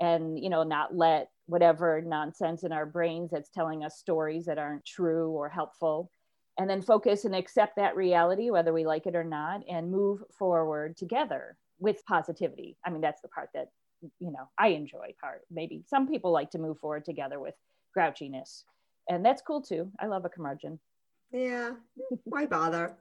and, 0.01 0.38
you 0.38 0.50
know, 0.50 0.63
not 0.63 0.95
let 0.95 1.29
whatever 1.45 2.01
nonsense 2.01 2.63
in 2.63 2.71
our 2.71 2.86
brains 2.86 3.31
that's 3.31 3.50
telling 3.50 3.83
us 3.83 3.97
stories 3.97 4.45
that 4.45 4.57
aren't 4.57 4.86
true 4.86 5.29
or 5.31 5.50
helpful. 5.50 6.12
And 6.59 6.69
then 6.69 6.81
focus 6.81 7.25
and 7.25 7.36
accept 7.36 7.75
that 7.77 7.95
reality, 7.95 8.50
whether 8.50 8.74
we 8.74 8.86
like 8.86 9.05
it 9.05 9.15
or 9.15 9.24
not, 9.24 9.62
and 9.69 9.91
move 9.91 10.24
forward 10.38 10.97
together. 10.97 11.57
with 11.79 12.05
positivity. 12.05 12.77
I 12.86 12.89
mean, 12.89 13.01
that's 13.01 13.21
the 13.21 13.27
part 13.27 13.50
that, 13.53 13.69
you 14.01 14.32
know, 14.32 14.50
I 14.58 14.70
enjoy 14.70 15.16
part. 15.20 15.42
Maybe 15.51 15.84
some 15.88 16.08
people 16.08 16.32
like 16.32 16.51
to 16.51 16.60
move 16.60 16.80
forward 16.80 17.06
together 17.06 17.39
with 17.39 17.56
grouchiness. 17.98 18.63
And 19.10 19.25
that's 19.25 19.42
cool 19.42 19.62
too. 19.62 19.92
I 20.00 20.08
love 20.08 20.25
a 20.25 20.30
curmudgeon. 20.30 20.80
Yeah. 21.32 21.72
Why 22.24 22.46
bother? 22.46 22.96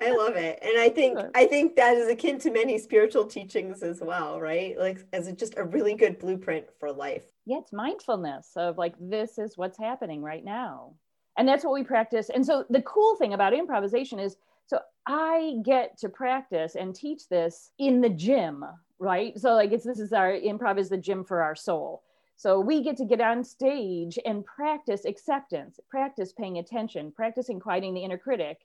I 0.00 0.12
love 0.12 0.36
it. 0.36 0.58
And 0.62 0.78
I 0.78 0.88
think 0.88 1.18
I 1.34 1.46
think 1.46 1.76
that 1.76 1.96
is 1.96 2.08
akin 2.08 2.38
to 2.40 2.50
many 2.50 2.78
spiritual 2.78 3.26
teachings 3.26 3.82
as 3.82 4.00
well, 4.00 4.40
right? 4.40 4.78
Like 4.78 5.04
as 5.12 5.28
a, 5.28 5.32
just 5.32 5.58
a 5.58 5.64
really 5.64 5.94
good 5.94 6.18
blueprint 6.18 6.66
for 6.78 6.90
life. 6.90 7.24
Yeah, 7.44 7.58
it's 7.58 7.72
mindfulness 7.72 8.52
of 8.56 8.78
like 8.78 8.94
this 8.98 9.38
is 9.38 9.56
what's 9.58 9.78
happening 9.78 10.22
right 10.22 10.44
now. 10.44 10.94
And 11.36 11.46
that's 11.46 11.64
what 11.64 11.74
we 11.74 11.84
practice. 11.84 12.30
And 12.30 12.44
so 12.44 12.64
the 12.70 12.82
cool 12.82 13.14
thing 13.16 13.34
about 13.34 13.54
improvisation 13.54 14.18
is 14.18 14.36
so 14.68 14.80
I 15.06 15.56
get 15.64 15.98
to 15.98 16.08
practice 16.08 16.76
and 16.76 16.94
teach 16.94 17.28
this 17.28 17.70
in 17.78 18.00
the 18.00 18.10
gym, 18.10 18.64
right? 18.98 19.38
So 19.38 19.54
like 19.54 19.72
it's 19.72 19.84
this 19.84 19.98
is 19.98 20.12
our 20.12 20.32
improv 20.32 20.78
is 20.78 20.90
the 20.90 20.98
gym 20.98 21.24
for 21.24 21.42
our 21.42 21.56
soul. 21.56 22.02
So 22.36 22.60
we 22.60 22.84
get 22.84 22.96
to 22.98 23.04
get 23.04 23.20
on 23.20 23.42
stage 23.42 24.18
and 24.24 24.44
practice 24.44 25.04
acceptance, 25.04 25.80
practice 25.90 26.32
paying 26.32 26.58
attention, 26.58 27.10
practicing 27.10 27.58
quieting 27.58 27.94
the 27.94 28.04
inner 28.04 28.18
critic 28.18 28.58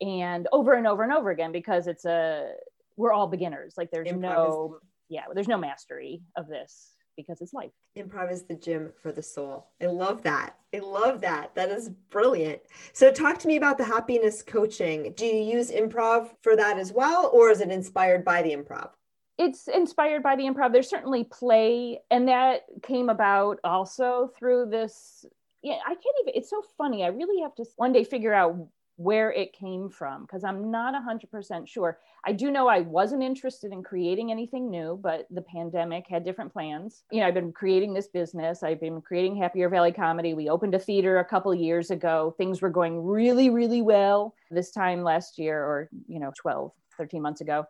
and 0.00 0.48
over 0.52 0.72
and 0.74 0.86
over 0.86 1.02
and 1.02 1.12
over 1.12 1.30
again 1.30 1.52
because 1.52 1.86
it's 1.86 2.04
a 2.04 2.52
we're 2.96 3.12
all 3.12 3.26
beginners 3.26 3.74
like 3.76 3.90
there's 3.90 4.08
improv 4.08 4.20
no 4.20 4.78
is, 4.82 4.88
yeah 5.08 5.22
there's 5.32 5.48
no 5.48 5.56
mastery 5.56 6.22
of 6.36 6.48
this 6.48 6.91
because 7.16 7.40
it's 7.40 7.52
life. 7.52 7.70
Improv 7.96 8.32
is 8.32 8.42
the 8.44 8.54
gym 8.54 8.92
for 9.02 9.12
the 9.12 9.22
soul. 9.22 9.68
I 9.80 9.86
love 9.86 10.22
that. 10.22 10.56
I 10.74 10.78
love 10.78 11.20
that. 11.20 11.54
That 11.54 11.70
is 11.70 11.90
brilliant. 12.10 12.60
So 12.92 13.12
talk 13.12 13.38
to 13.40 13.48
me 13.48 13.56
about 13.56 13.78
the 13.78 13.84
happiness 13.84 14.42
coaching. 14.42 15.12
Do 15.16 15.26
you 15.26 15.42
use 15.42 15.70
improv 15.70 16.30
for 16.42 16.56
that 16.56 16.78
as 16.78 16.92
well 16.92 17.30
or 17.32 17.50
is 17.50 17.60
it 17.60 17.70
inspired 17.70 18.24
by 18.24 18.42
the 18.42 18.54
improv? 18.54 18.90
It's 19.38 19.68
inspired 19.68 20.22
by 20.22 20.36
the 20.36 20.44
improv. 20.44 20.72
There's 20.72 20.88
certainly 20.88 21.24
play 21.24 22.00
and 22.10 22.28
that 22.28 22.62
came 22.82 23.08
about 23.08 23.58
also 23.64 24.30
through 24.38 24.66
this 24.70 25.24
yeah 25.62 25.78
i 25.86 25.90
can't 25.90 26.16
even 26.22 26.34
it's 26.34 26.50
so 26.50 26.62
funny. 26.76 27.04
I 27.04 27.08
really 27.08 27.42
have 27.42 27.54
to 27.56 27.64
one 27.76 27.92
day 27.92 28.04
figure 28.04 28.34
out 28.34 28.56
where 29.02 29.32
it 29.32 29.52
came 29.52 29.88
from 29.88 30.22
because 30.22 30.44
I'm 30.44 30.70
not 30.70 30.94
100% 30.94 31.68
sure. 31.68 31.98
I 32.24 32.32
do 32.32 32.50
know 32.50 32.68
I 32.68 32.80
wasn't 32.80 33.22
interested 33.22 33.72
in 33.72 33.82
creating 33.82 34.30
anything 34.30 34.70
new, 34.70 34.98
but 35.02 35.26
the 35.30 35.42
pandemic 35.42 36.06
had 36.08 36.24
different 36.24 36.52
plans. 36.52 37.02
You 37.10 37.20
know, 37.20 37.26
I've 37.26 37.34
been 37.34 37.52
creating 37.52 37.94
this 37.94 38.08
business, 38.08 38.62
I've 38.62 38.80
been 38.80 39.00
creating 39.00 39.36
Happier 39.36 39.68
Valley 39.68 39.92
Comedy. 39.92 40.34
We 40.34 40.48
opened 40.48 40.74
a 40.74 40.78
theater 40.78 41.18
a 41.18 41.24
couple 41.24 41.54
years 41.54 41.90
ago. 41.90 42.34
Things 42.38 42.62
were 42.62 42.70
going 42.70 43.04
really, 43.04 43.50
really 43.50 43.82
well 43.82 44.34
this 44.50 44.70
time 44.70 45.02
last 45.02 45.38
year, 45.38 45.58
or, 45.58 45.88
you 46.06 46.20
know, 46.20 46.32
12, 46.40 46.70
13 46.96 47.20
months 47.22 47.40
ago. 47.40 47.64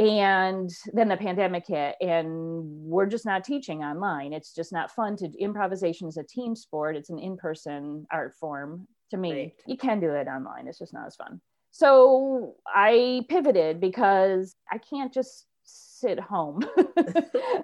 And 0.00 0.70
then 0.92 1.08
the 1.08 1.16
pandemic 1.16 1.68
hit, 1.68 1.94
and 2.00 2.64
we're 2.64 3.06
just 3.06 3.24
not 3.24 3.44
teaching 3.44 3.84
online. 3.84 4.32
It's 4.32 4.52
just 4.52 4.72
not 4.72 4.90
fun 4.90 5.16
to 5.18 5.30
improvisation 5.38 6.08
is 6.08 6.16
a 6.16 6.24
team 6.24 6.56
sport. 6.56 6.96
It's 6.96 7.10
an 7.10 7.20
in-person 7.20 8.06
art 8.10 8.34
form 8.34 8.88
to 9.10 9.16
me. 9.16 9.32
Right. 9.32 9.54
You 9.66 9.76
can 9.76 10.00
do 10.00 10.10
it 10.12 10.28
online, 10.28 10.68
it's 10.68 10.78
just 10.78 10.92
not 10.92 11.06
as 11.06 11.16
fun. 11.16 11.40
So 11.70 12.54
I 12.66 13.26
pivoted 13.28 13.80
because 13.80 14.54
I 14.70 14.78
can't 14.78 15.12
just 15.12 15.46
sit 15.64 16.20
home. 16.20 16.60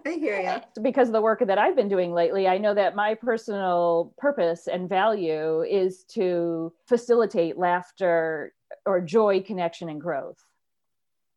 I 0.06 0.10
hear 0.10 0.40
you. 0.40 0.56
Because 0.82 1.08
of 1.08 1.12
the 1.12 1.22
work 1.22 1.46
that 1.46 1.58
I've 1.58 1.76
been 1.76 1.88
doing 1.88 2.12
lately, 2.12 2.48
I 2.48 2.58
know 2.58 2.74
that 2.74 2.96
my 2.96 3.14
personal 3.14 4.14
purpose 4.18 4.66
and 4.66 4.88
value 4.88 5.62
is 5.62 6.04
to 6.14 6.72
facilitate 6.88 7.58
laughter 7.58 8.54
or 8.86 9.00
joy, 9.00 9.42
connection, 9.42 9.88
and 9.88 10.00
growth. 10.00 10.42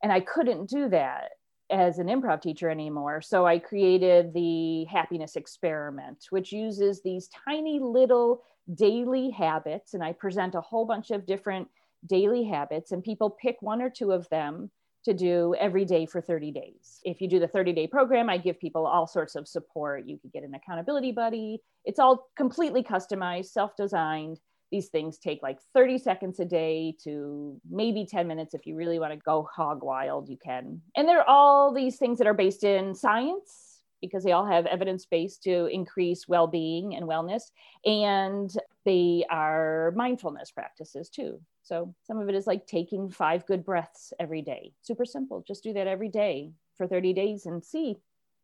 And 0.02 0.12
I 0.12 0.22
couldn't 0.22 0.70
do 0.70 0.90
that 0.90 1.32
as 1.70 2.00
an 2.00 2.08
improv 2.08 2.42
teacher 2.42 2.70
anymore. 2.70 3.22
So 3.22 3.46
I 3.46 3.60
created 3.60 4.34
the 4.34 4.86
happiness 4.86 5.36
experiment, 5.36 6.26
which 6.30 6.52
uses 6.52 7.02
these 7.02 7.30
tiny 7.48 7.80
little 7.80 8.44
daily 8.74 9.30
habits. 9.30 9.94
And 9.94 10.04
I 10.04 10.14
present 10.14 10.56
a 10.56 10.62
whole 10.62 10.86
bunch 10.86 11.12
of 11.12 11.26
different 11.26 11.68
daily 12.06 12.44
habits, 12.44 12.92
and 12.92 13.04
people 13.04 13.30
pick 13.30 13.58
one 13.62 13.82
or 13.82 13.90
two 13.90 14.12
of 14.12 14.28
them 14.30 14.70
to 15.06 15.14
do 15.14 15.54
every 15.60 15.84
day 15.84 16.06
for 16.06 16.22
30 16.22 16.52
days. 16.52 17.02
If 17.04 17.22
you 17.22 17.28
do 17.28 17.40
the 17.40 17.48
30 17.48 17.74
day 17.74 17.88
program, 17.88 18.30
I 18.30 18.38
give 18.38 18.60
people 18.60 18.86
all 18.86 19.06
sorts 19.06 19.36
of 19.36 19.48
support. 19.48 20.06
You 20.06 20.18
could 20.18 20.32
get 20.32 20.44
an 20.44 20.54
accountability 20.54 21.12
buddy. 21.12 21.60
It's 21.86 22.00
all 22.00 22.30
completely 22.38 22.84
customized, 22.84 23.48
self 23.48 23.76
designed. 23.76 24.40
These 24.72 24.88
things 24.88 25.18
take 25.20 25.44
like 25.44 25.60
30 25.74 26.00
seconds 26.00 26.40
a 26.40 26.46
day 26.46 26.96
to 27.04 27.60
maybe 27.70 28.08
10 28.10 28.28
minutes. 28.28 28.54
If 28.54 28.66
you 28.66 28.76
really 28.76 28.98
want 28.98 29.14
to 29.14 29.20
go 29.20 29.48
hog 29.54 29.84
wild, 29.84 30.30
you 30.30 30.38
can. 30.44 30.82
And 30.96 31.08
they're 31.08 31.30
all 31.30 31.74
these 31.74 31.98
things 31.98 32.18
that 32.18 32.26
are 32.26 32.34
based 32.34 32.64
in 32.64 32.96
science 32.96 33.73
because 34.04 34.24
they 34.24 34.34
all 34.34 34.46
have 34.46 34.66
evidence 34.66 35.06
base 35.06 35.38
to 35.38 35.68
increase 35.68 36.28
well 36.28 36.48
being 36.48 36.96
and 36.96 37.08
wellness. 37.08 37.52
And 37.86 38.54
they 38.86 39.26
are 39.30 39.94
mindfulness 39.96 40.52
practices 40.52 41.10
too. 41.10 41.40
So 41.64 41.96
some 42.04 42.20
of 42.20 42.28
it 42.28 42.36
is 42.36 42.48
like 42.48 42.68
taking 42.68 43.10
five 43.10 43.46
good 43.46 43.64
breaths 43.64 44.12
every 44.20 44.42
day. 44.42 44.74
Super 44.82 45.06
simple. 45.06 45.44
Just 45.48 45.64
do 45.64 45.74
that 45.74 45.88
every 45.88 46.10
day 46.10 46.52
for 46.76 46.86
30 46.86 47.14
days 47.14 47.46
and 47.46 47.64
see 47.64 47.96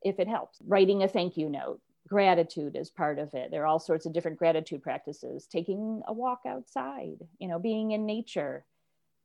if 0.02 0.20
it 0.20 0.28
helps. 0.28 0.60
Writing 0.66 1.04
a 1.04 1.08
thank 1.08 1.36
you 1.36 1.50
note 1.50 1.82
gratitude 2.08 2.76
is 2.76 2.90
part 2.90 3.20
of 3.20 3.34
it 3.36 3.52
there 3.52 3.62
are 3.62 3.68
all 3.68 3.78
sorts 3.78 4.08
of 4.08 4.14
different 4.14 4.40
gratitude 4.40 4.82
practices 4.82 5.46
taking 5.46 6.02
a 6.08 6.14
walk 6.14 6.40
outside 6.48 7.18
you 7.38 7.48
know 7.48 7.60
being 7.60 7.92
in 7.92 8.04
nature 8.04 8.66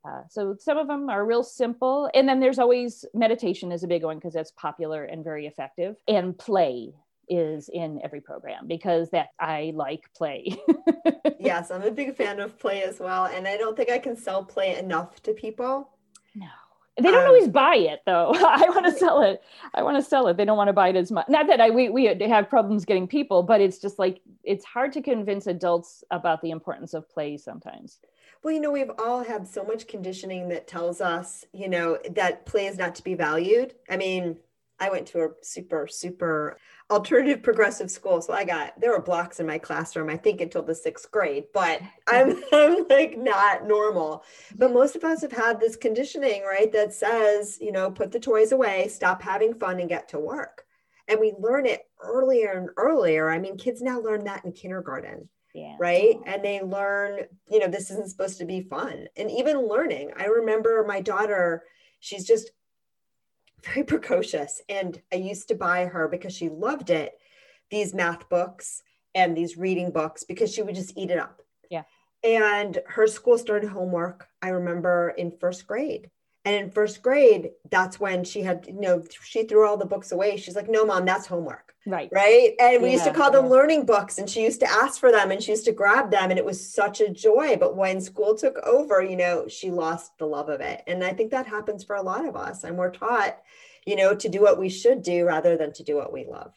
uh, 0.05 0.23
so 0.29 0.57
some 0.59 0.79
of 0.79 0.87
them 0.87 1.09
are 1.09 1.25
real 1.25 1.43
simple 1.43 2.11
and 2.15 2.29
then 2.29 2.41
there's 2.41 2.59
always 2.59 3.05
meditation 3.15 3.73
is 3.73 3.83
a 3.83 3.89
big 3.89 4.05
one 4.05 4.17
because 4.17 4.35
that's 4.35 4.53
popular 4.53 5.05
and 5.05 5.25
very 5.25 5.47
effective 5.47 5.97
and 6.09 6.37
play 6.37 6.93
is 7.29 7.69
in 7.69 8.01
every 8.03 8.21
program 8.21 8.67
because 8.67 9.11
that 9.11 9.29
I 9.41 9.73
like 9.75 10.13
play. 10.15 10.57
yes, 11.41 11.71
I'm 11.71 11.83
a 11.83 11.91
big 11.91 12.17
fan 12.17 12.41
of 12.41 12.59
play 12.59 12.83
as 12.83 13.01
well. 13.01 13.27
And 13.27 13.47
I 13.49 13.57
don't 13.57 13.77
think 13.77 13.91
I 13.91 13.99
can 13.99 14.17
sell 14.17 14.45
play 14.45 14.79
enough 14.79 15.23
to 15.23 15.33
people. 15.33 15.91
No. 16.35 16.47
They 16.97 17.11
don't 17.11 17.23
um, 17.23 17.27
always 17.27 17.49
buy 17.49 17.77
it 17.77 18.03
though. 18.07 18.33
I 18.35 18.67
want 18.69 18.87
to 18.87 18.93
sell 18.93 19.23
it. 19.23 19.43
I 19.75 19.83
want 19.83 19.97
to 19.97 20.03
sell 20.03 20.29
it. 20.29 20.37
They 20.37 20.45
don't 20.45 20.57
want 20.57 20.69
to 20.69 20.73
buy 20.73 20.89
it 20.89 20.97
as 20.97 21.11
much. 21.11 21.29
Not 21.29 21.49
that 21.49 21.61
I 21.61 21.71
we 21.71 21.89
we 21.89 22.05
have 22.07 22.49
problems 22.49 22.85
getting 22.85 23.09
people, 23.09 23.43
but 23.43 23.61
it's 23.61 23.79
just 23.79 23.99
like 23.99 24.21
it's 24.45 24.65
hard 24.65 24.93
to 24.93 25.03
convince 25.03 25.47
adults 25.47 26.05
about 26.11 26.41
the 26.41 26.51
importance 26.51 26.95
of 26.95 27.09
play 27.09 27.37
sometimes. 27.37 27.99
Well, 28.45 28.53
you 28.53 28.61
know, 28.61 28.71
we've 28.71 28.91
all 28.99 29.25
had 29.25 29.49
so 29.49 29.65
much 29.65 29.89
conditioning 29.89 30.49
that 30.51 30.69
tells 30.69 31.01
us, 31.01 31.47
you 31.53 31.69
know, 31.69 31.99
that 32.11 32.45
play 32.45 32.67
is 32.67 32.77
not 32.77 32.95
to 32.97 33.03
be 33.03 33.15
valued. 33.15 33.75
I 33.89 33.97
mean, 33.97 34.37
I 34.81 34.91
went 34.91 35.07
to 35.09 35.25
a 35.25 35.29
super, 35.43 35.87
super 35.87 36.59
alternative 36.91 37.43
progressive 37.43 37.91
school. 37.91 38.21
So 38.21 38.33
I 38.33 38.45
got, 38.45 38.79
there 38.81 38.91
were 38.91 39.03
blocks 39.03 39.41
in 39.41 39.47
my 39.47 39.59
classroom, 39.59 40.11
I 40.11 40.17
think 40.17 40.41
until 40.41 40.63
the 40.63 40.75
sixth 40.75 41.11
grade, 41.11 41.45
but 41.55 41.81
I'm, 42.07 42.43
I'm 42.53 42.87
like 42.89 43.17
not 43.17 43.67
normal. 43.67 44.25
But 44.57 44.73
most 44.73 44.97
of 44.97 45.05
us 45.05 45.23
have 45.23 45.33
had 45.33 45.61
this 45.61 45.77
conditioning, 45.77 46.43
right? 46.43 46.73
That 46.73 46.93
says, 46.93 47.59
you 47.61 47.73
know, 47.73 47.91
put 47.91 48.13
the 48.13 48.21
toys 48.21 48.53
away, 48.53 48.89
stop 48.89 49.23
having 49.23 49.55
fun 49.55 49.81
and 49.81 49.89
get 49.89 50.09
to 50.09 50.19
work. 50.19 50.65
And 51.09 51.21
we 51.21 51.35
learn 51.39 51.67
it 51.67 51.83
earlier 52.03 52.53
and 52.53 52.71
earlier. 52.77 53.31
I 53.31 53.39
mean, 53.39 53.57
kids 53.57 53.83
now 53.83 54.01
learn 54.01 54.25
that 54.25 54.45
in 54.45 54.53
kindergarten. 54.53 55.29
Yeah. 55.55 55.77
Right. 55.79 56.17
And 56.27 56.45
they 56.45 56.61
learn, 56.63 57.21
you 57.49 57.61
know, 57.61 57.69
this 57.69 57.91
isn't 57.91 58.11
supposed 58.11 58.39
to 58.39 58.45
be 58.45 58.63
fun. 58.63 59.07
And 59.17 59.31
even 59.31 59.69
learning. 59.69 60.11
I 60.17 60.25
remember 60.25 60.85
my 60.87 61.01
daughter, 61.01 61.63
she's 62.01 62.25
just 62.25 62.51
very 63.65 63.85
precocious. 63.85 64.61
And 64.69 65.01
I 65.13 65.17
used 65.17 65.49
to 65.49 65.55
buy 65.55 65.87
her 65.87 66.09
because 66.09 66.35
she 66.35 66.49
loved 66.49 66.91
it, 66.91 67.19
these 67.71 67.95
math 67.95 68.29
books 68.29 68.83
and 69.15 69.37
these 69.37 69.57
reading 69.57 69.91
books 69.91 70.25
because 70.25 70.53
she 70.53 70.63
would 70.63 70.75
just 70.75 70.97
eat 70.97 71.11
it 71.11 71.19
up. 71.19 71.43
Yeah. 71.71 71.83
And 72.23 72.79
her 72.87 73.07
school 73.07 73.39
started 73.39 73.69
homework, 73.69 74.27
I 74.43 74.49
remember 74.49 75.15
in 75.17 75.31
first 75.31 75.67
grade. 75.67 76.11
And 76.45 76.55
in 76.55 76.71
first 76.71 77.03
grade, 77.03 77.53
that's 77.71 77.99
when 77.99 78.23
she 78.23 78.43
had, 78.43 78.67
you 78.67 78.81
know, 78.81 79.03
she 79.23 79.45
threw 79.45 79.67
all 79.67 79.79
the 79.79 79.87
books 79.87 80.13
away. 80.13 80.37
She's 80.37 80.57
like, 80.57 80.69
no, 80.69 80.85
mom, 80.85 81.07
that's 81.07 81.27
homework. 81.27 81.75
Right. 81.87 82.09
Right. 82.13 82.55
And 82.59 82.83
we 82.83 82.89
yeah, 82.89 82.95
used 82.95 83.05
to 83.05 83.13
call 83.13 83.31
them 83.31 83.49
learning 83.49 83.85
books, 83.87 84.19
and 84.19 84.29
she 84.29 84.43
used 84.43 84.61
to 84.61 84.71
ask 84.71 84.99
for 84.99 85.11
them 85.11 85.31
and 85.31 85.43
she 85.43 85.51
used 85.51 85.67
to 85.67 85.73
grab 85.73 86.11
them. 86.11 86.31
And 86.31 86.39
it 86.39 86.45
was 86.45 86.67
such 86.67 87.01
a 87.01 87.11
joy. 87.11 87.57
But 87.57 87.77
when 87.77 88.01
school 88.01 88.35
took 88.35 88.59
over, 88.59 89.03
you 89.03 89.17
know, 89.17 89.47
she 89.49 89.71
lost 89.71 90.17
the 90.19 90.27
love 90.27 90.49
of 90.49 90.61
it. 90.61 90.83
And 90.87 91.05
I 91.05 91.13
think 91.13 91.31
that 91.31 91.47
happens 91.47 91.85
for 91.85 91.97
a 91.97 92.03
lot 92.03 92.27
of 92.27 92.37
us. 92.37 92.65
And 92.65 92.77
we're 92.77 92.91
taught, 92.91 93.39
you 93.87 93.97
know, 93.97 94.15
to 94.15 94.29
do 94.29 94.41
what 94.41 94.59
we 94.59 94.69
should 94.69 95.03
do 95.03 95.27
rather 95.27 95.57
than 95.57 95.73
to 95.75 95.83
do 95.83 95.97
what 95.97 96.13
we 96.13 96.27
love. 96.27 96.55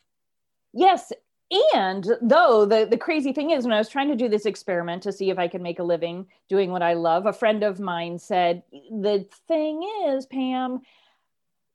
Yes. 0.73 1.11
And 1.49 2.05
though 2.21 2.65
the, 2.65 2.85
the 2.89 2.97
crazy 2.97 3.31
thing 3.31 3.51
is, 3.51 3.63
when 3.63 3.73
I 3.73 3.77
was 3.77 3.87
trying 3.87 4.09
to 4.09 4.15
do 4.15 4.27
this 4.27 4.45
experiment 4.45 5.03
to 5.03 5.13
see 5.13 5.29
if 5.29 5.39
I 5.39 5.47
could 5.47 5.61
make 5.61 5.79
a 5.79 5.83
living 5.83 6.27
doing 6.49 6.71
what 6.71 6.81
I 6.81 6.93
love, 6.93 7.25
a 7.25 7.31
friend 7.31 7.63
of 7.63 7.79
mine 7.79 8.19
said, 8.19 8.63
The 8.71 9.25
thing 9.47 9.87
is, 10.07 10.25
Pam, 10.25 10.81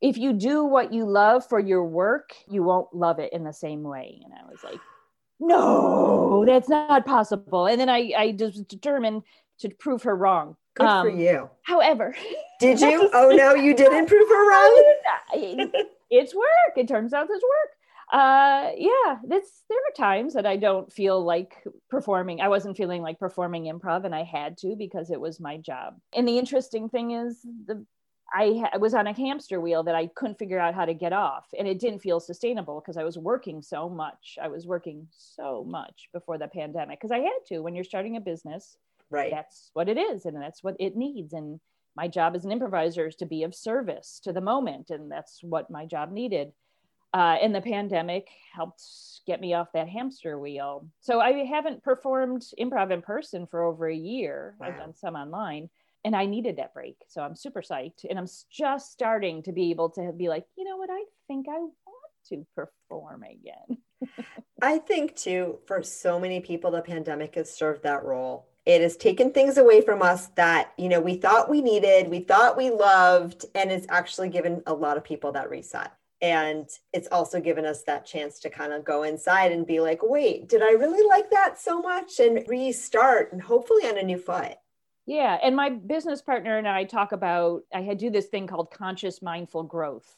if 0.02 0.18
you 0.18 0.34
do 0.34 0.64
what 0.64 0.92
you 0.92 1.06
love 1.06 1.48
for 1.48 1.58
your 1.58 1.84
work, 1.84 2.34
you 2.48 2.62
won't 2.62 2.94
love 2.94 3.18
it 3.18 3.32
in 3.32 3.44
the 3.44 3.52
same 3.52 3.82
way. 3.82 4.20
And 4.24 4.34
I 4.34 4.50
was 4.50 4.62
like, 4.62 4.80
no, 5.40 6.44
that's 6.46 6.68
not 6.68 7.06
possible. 7.06 7.66
And 7.66 7.80
then 7.80 7.88
I, 7.88 8.12
I 8.16 8.32
just 8.32 8.68
determined 8.68 9.22
to 9.60 9.70
prove 9.70 10.02
her 10.02 10.14
wrong. 10.14 10.56
Good 10.74 10.86
um, 10.86 11.06
for 11.06 11.10
you. 11.10 11.48
However, 11.62 12.14
did 12.60 12.80
you? 12.80 13.10
oh 13.12 13.30
no, 13.30 13.54
you 13.54 13.74
didn't 13.74 14.06
prove 14.06 14.28
her 14.28 14.50
wrong. 14.50 14.94
it's 16.10 16.34
work. 16.34 16.76
It 16.76 16.88
turns 16.88 17.12
out 17.12 17.28
it's 17.30 17.42
work 17.42 17.76
uh 18.12 18.70
yeah 18.76 19.16
this 19.26 19.64
there 19.70 19.78
are 19.78 19.96
times 19.96 20.34
that 20.34 20.44
i 20.44 20.56
don't 20.56 20.92
feel 20.92 21.24
like 21.24 21.64
performing 21.88 22.40
i 22.40 22.48
wasn't 22.48 22.76
feeling 22.76 23.00
like 23.00 23.18
performing 23.18 23.64
improv 23.64 24.04
and 24.04 24.14
i 24.14 24.22
had 24.22 24.58
to 24.58 24.76
because 24.76 25.10
it 25.10 25.20
was 25.20 25.40
my 25.40 25.56
job 25.56 25.94
and 26.14 26.28
the 26.28 26.38
interesting 26.38 26.88
thing 26.88 27.12
is 27.12 27.40
the 27.66 27.84
I, 28.34 28.64
ha- 28.64 28.78
was 28.78 28.94
on 28.94 29.06
a 29.06 29.12
hamster 29.12 29.60
wheel 29.60 29.82
that 29.82 29.94
I 29.94 30.06
couldn't 30.06 30.38
figure 30.38 30.58
out 30.58 30.74
how 30.74 30.86
to 30.86 30.94
get 30.94 31.12
off, 31.12 31.46
and 31.58 31.68
it 31.68 31.78
didn't 31.78 31.98
feel 31.98 32.18
sustainable 32.18 32.80
because 32.80 32.96
I 32.96 33.04
was 33.04 33.18
working 33.18 33.60
so 33.60 33.90
much. 33.90 34.38
I 34.40 34.48
was 34.48 34.66
working 34.66 35.06
so 35.10 35.64
much 35.68 36.08
before 36.14 36.38
the 36.38 36.48
pandemic 36.48 36.98
because 36.98 37.12
I 37.12 37.18
had 37.18 37.38
to. 37.48 37.60
When 37.60 37.74
you're 37.74 37.84
starting 37.84 38.16
a 38.16 38.20
business, 38.20 38.76
right? 39.10 39.30
That's 39.30 39.70
what 39.74 39.88
it 39.88 39.98
is, 39.98 40.24
and 40.24 40.40
that's 40.40 40.64
what 40.64 40.76
it 40.80 40.96
needs. 40.96 41.34
And 41.34 41.60
my 41.94 42.08
job 42.08 42.34
as 42.34 42.44
an 42.44 42.52
improviser 42.52 43.06
is 43.06 43.16
to 43.16 43.26
be 43.26 43.42
of 43.42 43.54
service 43.54 44.18
to 44.24 44.32
the 44.32 44.40
moment, 44.40 44.88
and 44.88 45.10
that's 45.10 45.40
what 45.42 45.70
my 45.70 45.84
job 45.84 46.10
needed 46.10 46.52
uh, 47.14 47.36
and 47.40 47.54
the 47.54 47.60
pandemic 47.60 48.28
helped 48.54 48.82
get 49.26 49.40
me 49.40 49.54
off 49.54 49.72
that 49.72 49.88
hamster 49.88 50.38
wheel. 50.38 50.86
So 51.00 51.20
I 51.20 51.44
haven't 51.44 51.82
performed 51.82 52.42
improv 52.58 52.90
in 52.90 53.02
person 53.02 53.46
for 53.46 53.62
over 53.62 53.88
a 53.88 53.94
year. 53.94 54.56
Wow. 54.58 54.68
I've 54.68 54.78
done 54.78 54.94
some 54.94 55.14
online 55.14 55.68
and 56.04 56.16
I 56.16 56.26
needed 56.26 56.56
that 56.56 56.74
break. 56.74 56.96
So 57.08 57.22
I'm 57.22 57.36
super 57.36 57.62
psyched. 57.62 58.04
And 58.08 58.18
I'm 58.18 58.26
just 58.50 58.90
starting 58.90 59.42
to 59.44 59.52
be 59.52 59.70
able 59.70 59.90
to 59.90 60.12
be 60.12 60.28
like, 60.28 60.46
you 60.56 60.64
know 60.64 60.76
what? 60.76 60.90
I 60.90 61.04
think 61.28 61.46
I 61.48 61.58
want 61.58 61.72
to 62.30 62.46
perform 62.56 63.24
again. 63.24 63.78
I 64.62 64.78
think 64.78 65.14
too, 65.14 65.58
for 65.66 65.82
so 65.82 66.18
many 66.18 66.40
people, 66.40 66.70
the 66.70 66.82
pandemic 66.82 67.36
has 67.36 67.54
served 67.54 67.84
that 67.84 68.04
role. 68.04 68.48
It 68.64 68.80
has 68.80 68.96
taken 68.96 69.32
things 69.32 69.58
away 69.58 69.80
from 69.80 70.02
us 70.02 70.28
that, 70.36 70.72
you 70.78 70.88
know, 70.88 71.00
we 71.00 71.16
thought 71.16 71.50
we 71.50 71.60
needed, 71.60 72.08
we 72.08 72.20
thought 72.20 72.56
we 72.56 72.70
loved, 72.70 73.44
and 73.56 73.72
it's 73.72 73.86
actually 73.88 74.28
given 74.28 74.62
a 74.66 74.74
lot 74.74 74.96
of 74.96 75.04
people 75.04 75.32
that 75.32 75.50
reset 75.50 75.92
and 76.22 76.68
it's 76.92 77.08
also 77.10 77.40
given 77.40 77.66
us 77.66 77.82
that 77.82 78.06
chance 78.06 78.38
to 78.38 78.48
kind 78.48 78.72
of 78.72 78.84
go 78.84 79.02
inside 79.02 79.50
and 79.52 79.66
be 79.66 79.80
like 79.80 79.98
wait 80.02 80.48
did 80.48 80.62
i 80.62 80.70
really 80.70 81.06
like 81.08 81.30
that 81.30 81.60
so 81.60 81.80
much? 81.80 82.20
And 82.20 82.44
restart 82.48 83.32
and 83.32 83.42
hopefully 83.42 83.84
on 83.84 83.98
a 83.98 84.02
new 84.02 84.18
foot. 84.18 84.54
Yeah. 85.04 85.38
And 85.42 85.56
my 85.56 85.70
business 85.70 86.22
partner 86.22 86.58
and 86.58 86.68
i 86.68 86.84
talk 86.84 87.12
about 87.12 87.62
i 87.74 87.94
do 87.94 88.10
this 88.10 88.26
thing 88.26 88.46
called 88.46 88.70
conscious 88.70 89.20
mindful 89.20 89.64
growth 89.64 90.16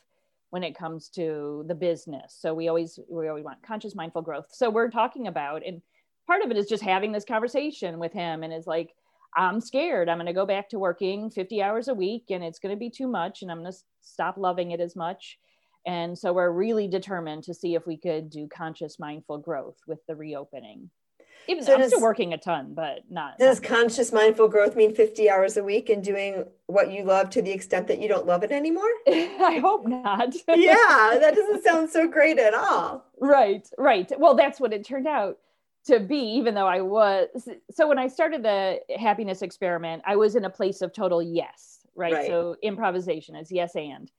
when 0.50 0.62
it 0.62 0.76
comes 0.76 1.08
to 1.08 1.64
the 1.66 1.74
business. 1.74 2.36
So 2.38 2.54
we 2.54 2.68
always 2.68 2.98
we 3.08 3.28
always 3.28 3.44
want 3.44 3.62
conscious 3.62 3.94
mindful 3.94 4.22
growth. 4.22 4.46
So 4.50 4.70
we're 4.70 4.90
talking 4.90 5.26
about 5.26 5.64
and 5.66 5.82
part 6.26 6.42
of 6.42 6.50
it 6.50 6.56
is 6.56 6.66
just 6.66 6.82
having 6.82 7.12
this 7.12 7.24
conversation 7.24 7.98
with 7.98 8.12
him 8.12 8.42
and 8.42 8.52
is 8.52 8.66
like 8.66 8.94
i'm 9.36 9.60
scared. 9.60 10.08
I'm 10.08 10.18
going 10.18 10.26
to 10.26 10.32
go 10.32 10.46
back 10.46 10.68
to 10.70 10.78
working 10.78 11.30
50 11.30 11.62
hours 11.62 11.88
a 11.88 11.94
week 11.94 12.24
and 12.30 12.44
it's 12.44 12.58
going 12.58 12.74
to 12.74 12.78
be 12.78 12.90
too 12.90 13.08
much 13.08 13.42
and 13.42 13.50
i'm 13.50 13.60
going 13.60 13.72
to 13.72 13.78
stop 14.00 14.36
loving 14.36 14.70
it 14.72 14.80
as 14.80 14.94
much 14.94 15.38
and 15.86 16.18
so 16.18 16.32
we're 16.32 16.50
really 16.50 16.88
determined 16.88 17.44
to 17.44 17.54
see 17.54 17.74
if 17.74 17.86
we 17.86 17.96
could 17.96 18.30
do 18.30 18.48
conscious 18.48 18.98
mindful 18.98 19.38
growth 19.38 19.76
with 19.86 20.04
the 20.06 20.16
reopening. 20.16 20.90
Even 21.46 21.62
so 21.62 21.74
I'm 21.74 21.80
does, 21.80 21.90
still 21.90 22.00
working 22.00 22.32
a 22.32 22.38
ton, 22.38 22.72
but 22.74 23.02
not. 23.10 23.38
Does 23.38 23.60
not 23.60 23.68
conscious 23.68 24.12
mindful 24.12 24.48
growth 24.48 24.76
mean 24.76 24.94
50 24.94 25.28
hours 25.28 25.56
a 25.56 25.64
week 25.64 25.90
and 25.90 26.02
doing 26.02 26.46
what 26.66 26.90
you 26.90 27.04
love 27.04 27.28
to 27.30 27.42
the 27.42 27.50
extent 27.50 27.86
that 27.88 28.00
you 28.00 28.08
don't 28.08 28.26
love 28.26 28.42
it 28.42 28.50
anymore? 28.50 28.88
I 29.06 29.58
hope 29.60 29.86
not. 29.86 30.34
yeah, 30.48 31.18
that 31.20 31.34
doesn't 31.34 31.62
sound 31.62 31.90
so 31.90 32.08
great 32.08 32.38
at 32.38 32.54
all. 32.54 33.04
Right, 33.20 33.68
right. 33.76 34.10
Well, 34.18 34.34
that's 34.34 34.58
what 34.58 34.72
it 34.72 34.86
turned 34.86 35.06
out 35.06 35.38
to 35.86 36.00
be, 36.00 36.16
even 36.16 36.54
though 36.54 36.66
I 36.66 36.80
was. 36.80 37.28
So 37.70 37.86
when 37.88 37.98
I 37.98 38.08
started 38.08 38.42
the 38.42 38.80
happiness 38.98 39.42
experiment, 39.42 40.02
I 40.06 40.16
was 40.16 40.36
in 40.36 40.46
a 40.46 40.50
place 40.50 40.80
of 40.80 40.94
total 40.94 41.22
yes, 41.22 41.80
right? 41.94 42.12
right. 42.12 42.26
So 42.26 42.56
improvisation 42.62 43.36
is 43.36 43.52
yes 43.52 43.76
and. 43.76 44.10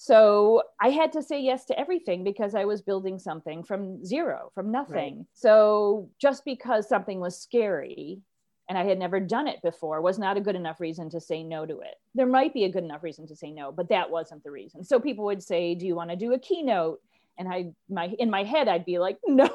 So 0.00 0.62
I 0.80 0.90
had 0.90 1.12
to 1.14 1.22
say 1.24 1.40
yes 1.40 1.64
to 1.66 1.78
everything 1.78 2.22
because 2.22 2.54
I 2.54 2.64
was 2.64 2.80
building 2.80 3.18
something 3.18 3.64
from 3.64 4.04
zero, 4.04 4.52
from 4.54 4.70
nothing. 4.70 5.16
Right. 5.16 5.26
So 5.34 6.08
just 6.20 6.44
because 6.44 6.88
something 6.88 7.18
was 7.18 7.36
scary 7.36 8.22
and 8.68 8.78
I 8.78 8.84
had 8.84 9.00
never 9.00 9.18
done 9.18 9.48
it 9.48 9.60
before 9.60 10.00
was 10.00 10.16
not 10.16 10.36
a 10.36 10.40
good 10.40 10.54
enough 10.54 10.78
reason 10.78 11.10
to 11.10 11.20
say 11.20 11.42
no 11.42 11.66
to 11.66 11.80
it. 11.80 11.96
There 12.14 12.26
might 12.26 12.54
be 12.54 12.62
a 12.62 12.70
good 12.70 12.84
enough 12.84 13.02
reason 13.02 13.26
to 13.26 13.34
say 13.34 13.50
no, 13.50 13.72
but 13.72 13.88
that 13.88 14.08
wasn't 14.08 14.44
the 14.44 14.52
reason. 14.52 14.84
So 14.84 15.00
people 15.00 15.24
would 15.24 15.42
say, 15.42 15.74
"Do 15.74 15.84
you 15.84 15.96
want 15.96 16.10
to 16.10 16.16
do 16.16 16.32
a 16.32 16.38
keynote?" 16.38 17.00
And 17.36 17.48
I 17.48 17.72
my 17.88 18.14
in 18.20 18.30
my 18.30 18.44
head 18.44 18.68
I'd 18.68 18.84
be 18.84 19.00
like, 19.00 19.18
"No 19.26 19.48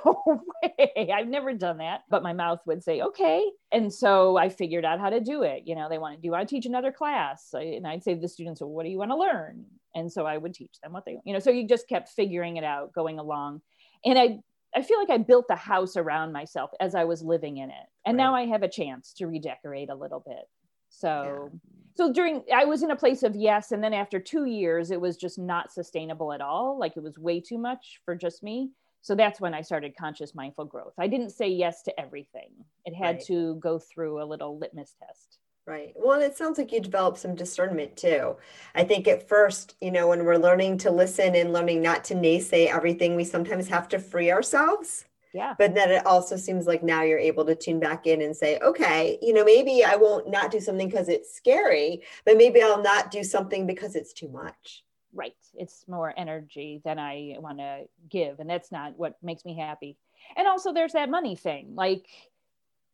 way. 0.61 1.09
I've 1.09 1.29
never 1.29 1.53
done 1.53 1.77
that." 1.77 2.01
But 2.09 2.21
my 2.21 2.33
mouth 2.33 2.59
would 2.65 2.83
say, 2.83 3.01
"Okay." 3.01 3.49
And 3.71 3.93
so 3.93 4.35
I 4.35 4.49
figured 4.49 4.83
out 4.83 4.99
how 4.99 5.09
to 5.09 5.21
do 5.21 5.43
it. 5.43 5.63
You 5.65 5.75
know, 5.75 5.87
they 5.87 5.99
want 5.99 6.15
to 6.15 6.21
do 6.21 6.25
you 6.25 6.31
want 6.31 6.49
to 6.49 6.53
teach 6.53 6.65
another 6.65 6.91
class? 6.91 7.53
And 7.53 7.87
I'd 7.87 8.03
say 8.03 8.15
to 8.15 8.19
the 8.19 8.27
students, 8.27 8.59
"Well, 8.59 8.71
what 8.71 8.83
do 8.83 8.89
you 8.89 8.97
want 8.97 9.11
to 9.11 9.17
learn?" 9.17 9.67
And 9.95 10.11
so 10.11 10.25
i 10.25 10.37
would 10.37 10.53
teach 10.53 10.75
them 10.81 10.93
what 10.93 11.05
they 11.05 11.17
you 11.25 11.33
know 11.33 11.39
so 11.39 11.51
you 11.51 11.67
just 11.67 11.87
kept 11.87 12.09
figuring 12.09 12.57
it 12.57 12.63
out 12.63 12.93
going 12.93 13.19
along. 13.19 13.61
And 14.05 14.17
i 14.17 14.39
i 14.75 14.81
feel 14.81 14.99
like 14.99 15.09
i 15.09 15.17
built 15.17 15.47
the 15.47 15.55
house 15.55 15.95
around 15.97 16.31
myself 16.31 16.71
as 16.79 16.95
i 16.95 17.03
was 17.03 17.21
living 17.21 17.57
in 17.57 17.69
it. 17.69 17.85
And 18.05 18.17
right. 18.17 18.23
now 18.23 18.35
i 18.35 18.45
have 18.45 18.63
a 18.63 18.69
chance 18.69 19.13
to 19.17 19.27
redecorate 19.27 19.89
a 19.89 19.95
little 19.95 20.23
bit. 20.25 20.45
So 20.89 21.49
yeah. 21.51 21.59
so 21.95 22.13
during 22.13 22.43
i 22.53 22.65
was 22.65 22.83
in 22.83 22.91
a 22.91 22.95
place 22.95 23.23
of 23.23 23.35
yes 23.35 23.71
and 23.71 23.83
then 23.83 23.93
after 23.93 24.19
two 24.19 24.45
years 24.45 24.91
it 24.91 25.01
was 25.01 25.17
just 25.17 25.39
not 25.39 25.71
sustainable 25.71 26.33
at 26.33 26.41
all. 26.41 26.77
Like 26.79 26.97
it 26.97 27.03
was 27.03 27.17
way 27.17 27.39
too 27.39 27.57
much 27.57 28.01
for 28.05 28.15
just 28.15 28.43
me. 28.43 28.71
So 29.01 29.15
that's 29.15 29.41
when 29.41 29.53
i 29.53 29.61
started 29.61 29.97
conscious 29.97 30.33
mindful 30.33 30.65
growth. 30.65 30.93
I 30.97 31.07
didn't 31.07 31.31
say 31.31 31.49
yes 31.49 31.83
to 31.83 31.99
everything. 31.99 32.51
It 32.85 32.93
had 32.93 33.15
right. 33.15 33.25
to 33.25 33.55
go 33.55 33.79
through 33.79 34.21
a 34.21 34.25
little 34.25 34.57
litmus 34.57 34.95
test 34.99 35.39
Right. 35.65 35.93
Well, 35.95 36.21
it 36.21 36.35
sounds 36.35 36.57
like 36.57 36.73
you 36.73 36.81
developed 36.81 37.19
some 37.19 37.35
discernment 37.35 37.95
too. 37.95 38.35
I 38.75 38.83
think 38.83 39.07
at 39.07 39.29
first, 39.29 39.75
you 39.79 39.91
know, 39.91 40.09
when 40.09 40.25
we're 40.25 40.35
learning 40.35 40.79
to 40.79 40.91
listen 40.91 41.35
and 41.35 41.53
learning 41.53 41.81
not 41.81 42.03
to 42.05 42.15
naysay 42.15 42.67
everything, 42.67 43.15
we 43.15 43.23
sometimes 43.23 43.69
have 43.69 43.87
to 43.89 43.99
free 43.99 44.29
ourselves. 44.29 45.05
Yeah. 45.33 45.55
But 45.57 45.73
then 45.73 45.89
it 45.89 46.05
also 46.05 46.35
seems 46.35 46.67
like 46.67 46.83
now 46.83 47.01
you're 47.03 47.17
able 47.17 47.45
to 47.45 47.55
tune 47.55 47.79
back 47.79 48.05
in 48.05 48.21
and 48.21 48.35
say, 48.35 48.59
okay, 48.59 49.17
you 49.21 49.33
know, 49.33 49.45
maybe 49.45 49.83
I 49.83 49.95
won't 49.95 50.29
not 50.29 50.51
do 50.51 50.59
something 50.59 50.89
because 50.89 51.07
it's 51.07 51.33
scary, 51.33 52.03
but 52.25 52.37
maybe 52.37 52.61
I'll 52.61 52.83
not 52.83 53.09
do 53.09 53.23
something 53.23 53.65
because 53.65 53.95
it's 53.95 54.13
too 54.13 54.27
much. 54.27 54.83
Right. 55.13 55.33
It's 55.55 55.85
more 55.87 56.13
energy 56.17 56.81
than 56.83 56.99
I 56.99 57.35
want 57.39 57.59
to 57.59 57.85
give. 58.09 58.39
And 58.39 58.49
that's 58.49 58.71
not 58.71 58.97
what 58.97 59.15
makes 59.23 59.45
me 59.45 59.57
happy. 59.57 59.97
And 60.35 60.47
also, 60.47 60.73
there's 60.73 60.93
that 60.93 61.09
money 61.09 61.35
thing. 61.35 61.73
Like, 61.75 62.05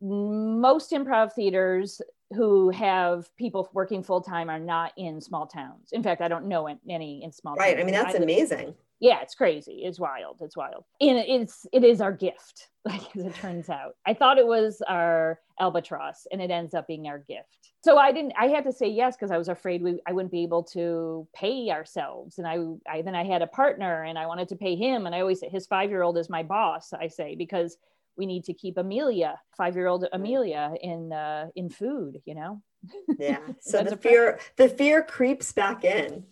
most 0.01 0.91
improv 0.91 1.33
theaters 1.33 2.01
who 2.35 2.69
have 2.69 3.35
people 3.37 3.69
working 3.73 4.03
full 4.03 4.21
time 4.21 4.49
are 4.49 4.59
not 4.59 4.93
in 4.97 5.19
small 5.19 5.47
towns. 5.47 5.89
In 5.91 6.03
fact, 6.03 6.21
I 6.21 6.27
don't 6.27 6.45
know 6.45 6.67
any 6.87 7.23
in 7.23 7.31
small 7.31 7.55
right. 7.55 7.69
towns. 7.69 7.75
Right. 7.75 7.81
I 7.81 7.85
mean, 7.85 7.93
that's 7.93 8.15
I 8.15 8.19
amazing. 8.19 8.75
Yeah, 8.99 9.21
it's 9.21 9.33
crazy. 9.33 9.83
It's 9.85 9.99
wild. 9.99 10.37
It's 10.41 10.57
wild. 10.57 10.83
And 10.99 11.17
it's 11.17 11.65
it 11.71 11.83
is 11.83 12.01
our 12.01 12.11
gift, 12.11 12.67
like 12.85 13.01
as 13.15 13.25
it 13.25 13.35
turns 13.35 13.69
out. 13.69 13.95
I 14.05 14.13
thought 14.13 14.37
it 14.37 14.45
was 14.45 14.81
our 14.87 15.39
albatross, 15.59 16.27
and 16.31 16.41
it 16.41 16.51
ends 16.51 16.73
up 16.73 16.85
being 16.87 17.07
our 17.07 17.19
gift. 17.19 17.71
So 17.81 17.97
I 17.97 18.11
didn't. 18.11 18.33
I 18.37 18.47
had 18.47 18.65
to 18.65 18.73
say 18.73 18.87
yes 18.87 19.15
because 19.15 19.31
I 19.31 19.37
was 19.37 19.47
afraid 19.47 19.81
we 19.81 19.99
I 20.05 20.11
wouldn't 20.11 20.33
be 20.33 20.43
able 20.43 20.63
to 20.63 21.27
pay 21.33 21.71
ourselves. 21.71 22.37
And 22.39 22.47
I, 22.47 22.57
I 22.91 23.01
then 23.01 23.15
I 23.15 23.23
had 23.23 23.41
a 23.41 23.47
partner, 23.47 24.03
and 24.03 24.19
I 24.19 24.27
wanted 24.27 24.49
to 24.49 24.55
pay 24.57 24.75
him. 24.75 25.05
And 25.05 25.15
I 25.15 25.21
always 25.21 25.39
say 25.39 25.49
his 25.49 25.65
five 25.65 25.89
year 25.89 26.03
old 26.03 26.17
is 26.17 26.29
my 26.29 26.43
boss. 26.43 26.91
I 26.93 27.07
say 27.07 27.35
because 27.35 27.77
we 28.19 28.27
need 28.27 28.43
to 28.43 28.53
keep 28.53 28.77
Amelia, 28.77 29.39
five 29.57 29.75
year 29.75 29.87
old 29.87 30.05
Amelia, 30.13 30.75
in 30.81 31.11
uh, 31.11 31.47
in 31.55 31.69
food. 31.69 32.21
You 32.25 32.35
know. 32.35 32.61
Yeah. 33.19 33.39
So 33.59 33.83
the 33.83 33.97
fear 33.97 34.39
the 34.57 34.69
fear 34.69 35.01
creeps 35.03 35.51
back 35.51 35.83
in. 35.83 36.23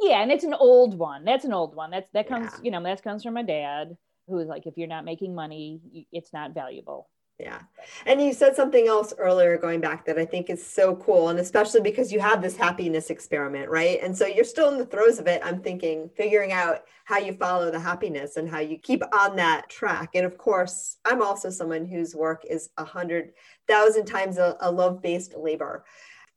Yeah, 0.00 0.22
and 0.22 0.30
it's 0.30 0.44
an 0.44 0.54
old 0.54 0.96
one. 0.98 1.24
That's 1.24 1.44
an 1.44 1.52
old 1.52 1.74
one. 1.74 1.90
That's 1.90 2.08
that 2.12 2.28
comes 2.28 2.50
yeah. 2.52 2.58
you 2.62 2.70
know 2.70 2.82
that 2.82 3.02
comes 3.02 3.22
from 3.24 3.34
my 3.34 3.42
dad, 3.42 3.96
who 4.28 4.38
is 4.38 4.48
like, 4.48 4.66
if 4.66 4.76
you're 4.76 4.88
not 4.88 5.04
making 5.04 5.34
money, 5.34 5.80
it's 6.12 6.32
not 6.32 6.52
valuable. 6.52 7.08
Yeah. 7.38 7.60
And 8.06 8.22
you 8.22 8.32
said 8.32 8.56
something 8.56 8.88
else 8.88 9.12
earlier 9.18 9.58
going 9.58 9.80
back 9.80 10.06
that 10.06 10.18
I 10.18 10.24
think 10.24 10.48
is 10.48 10.66
so 10.66 10.96
cool. 10.96 11.28
And 11.28 11.38
especially 11.38 11.82
because 11.82 12.10
you 12.10 12.18
have 12.18 12.40
this 12.40 12.56
happiness 12.56 13.10
experiment, 13.10 13.68
right? 13.68 13.98
And 14.02 14.16
so 14.16 14.26
you're 14.26 14.42
still 14.42 14.70
in 14.70 14.78
the 14.78 14.86
throes 14.86 15.18
of 15.18 15.26
it. 15.26 15.42
I'm 15.44 15.60
thinking, 15.60 16.08
figuring 16.16 16.52
out 16.52 16.84
how 17.04 17.18
you 17.18 17.34
follow 17.34 17.70
the 17.70 17.78
happiness 17.78 18.38
and 18.38 18.48
how 18.48 18.60
you 18.60 18.78
keep 18.78 19.02
on 19.14 19.36
that 19.36 19.68
track. 19.68 20.10
And 20.14 20.24
of 20.24 20.38
course, 20.38 20.96
I'm 21.04 21.20
also 21.20 21.50
someone 21.50 21.84
whose 21.84 22.14
work 22.14 22.42
is 22.48 22.70
a 22.78 22.84
hundred 22.84 23.32
thousand 23.68 24.06
times 24.06 24.38
a, 24.38 24.56
a 24.60 24.70
love 24.70 25.02
based 25.02 25.34
labor. 25.36 25.84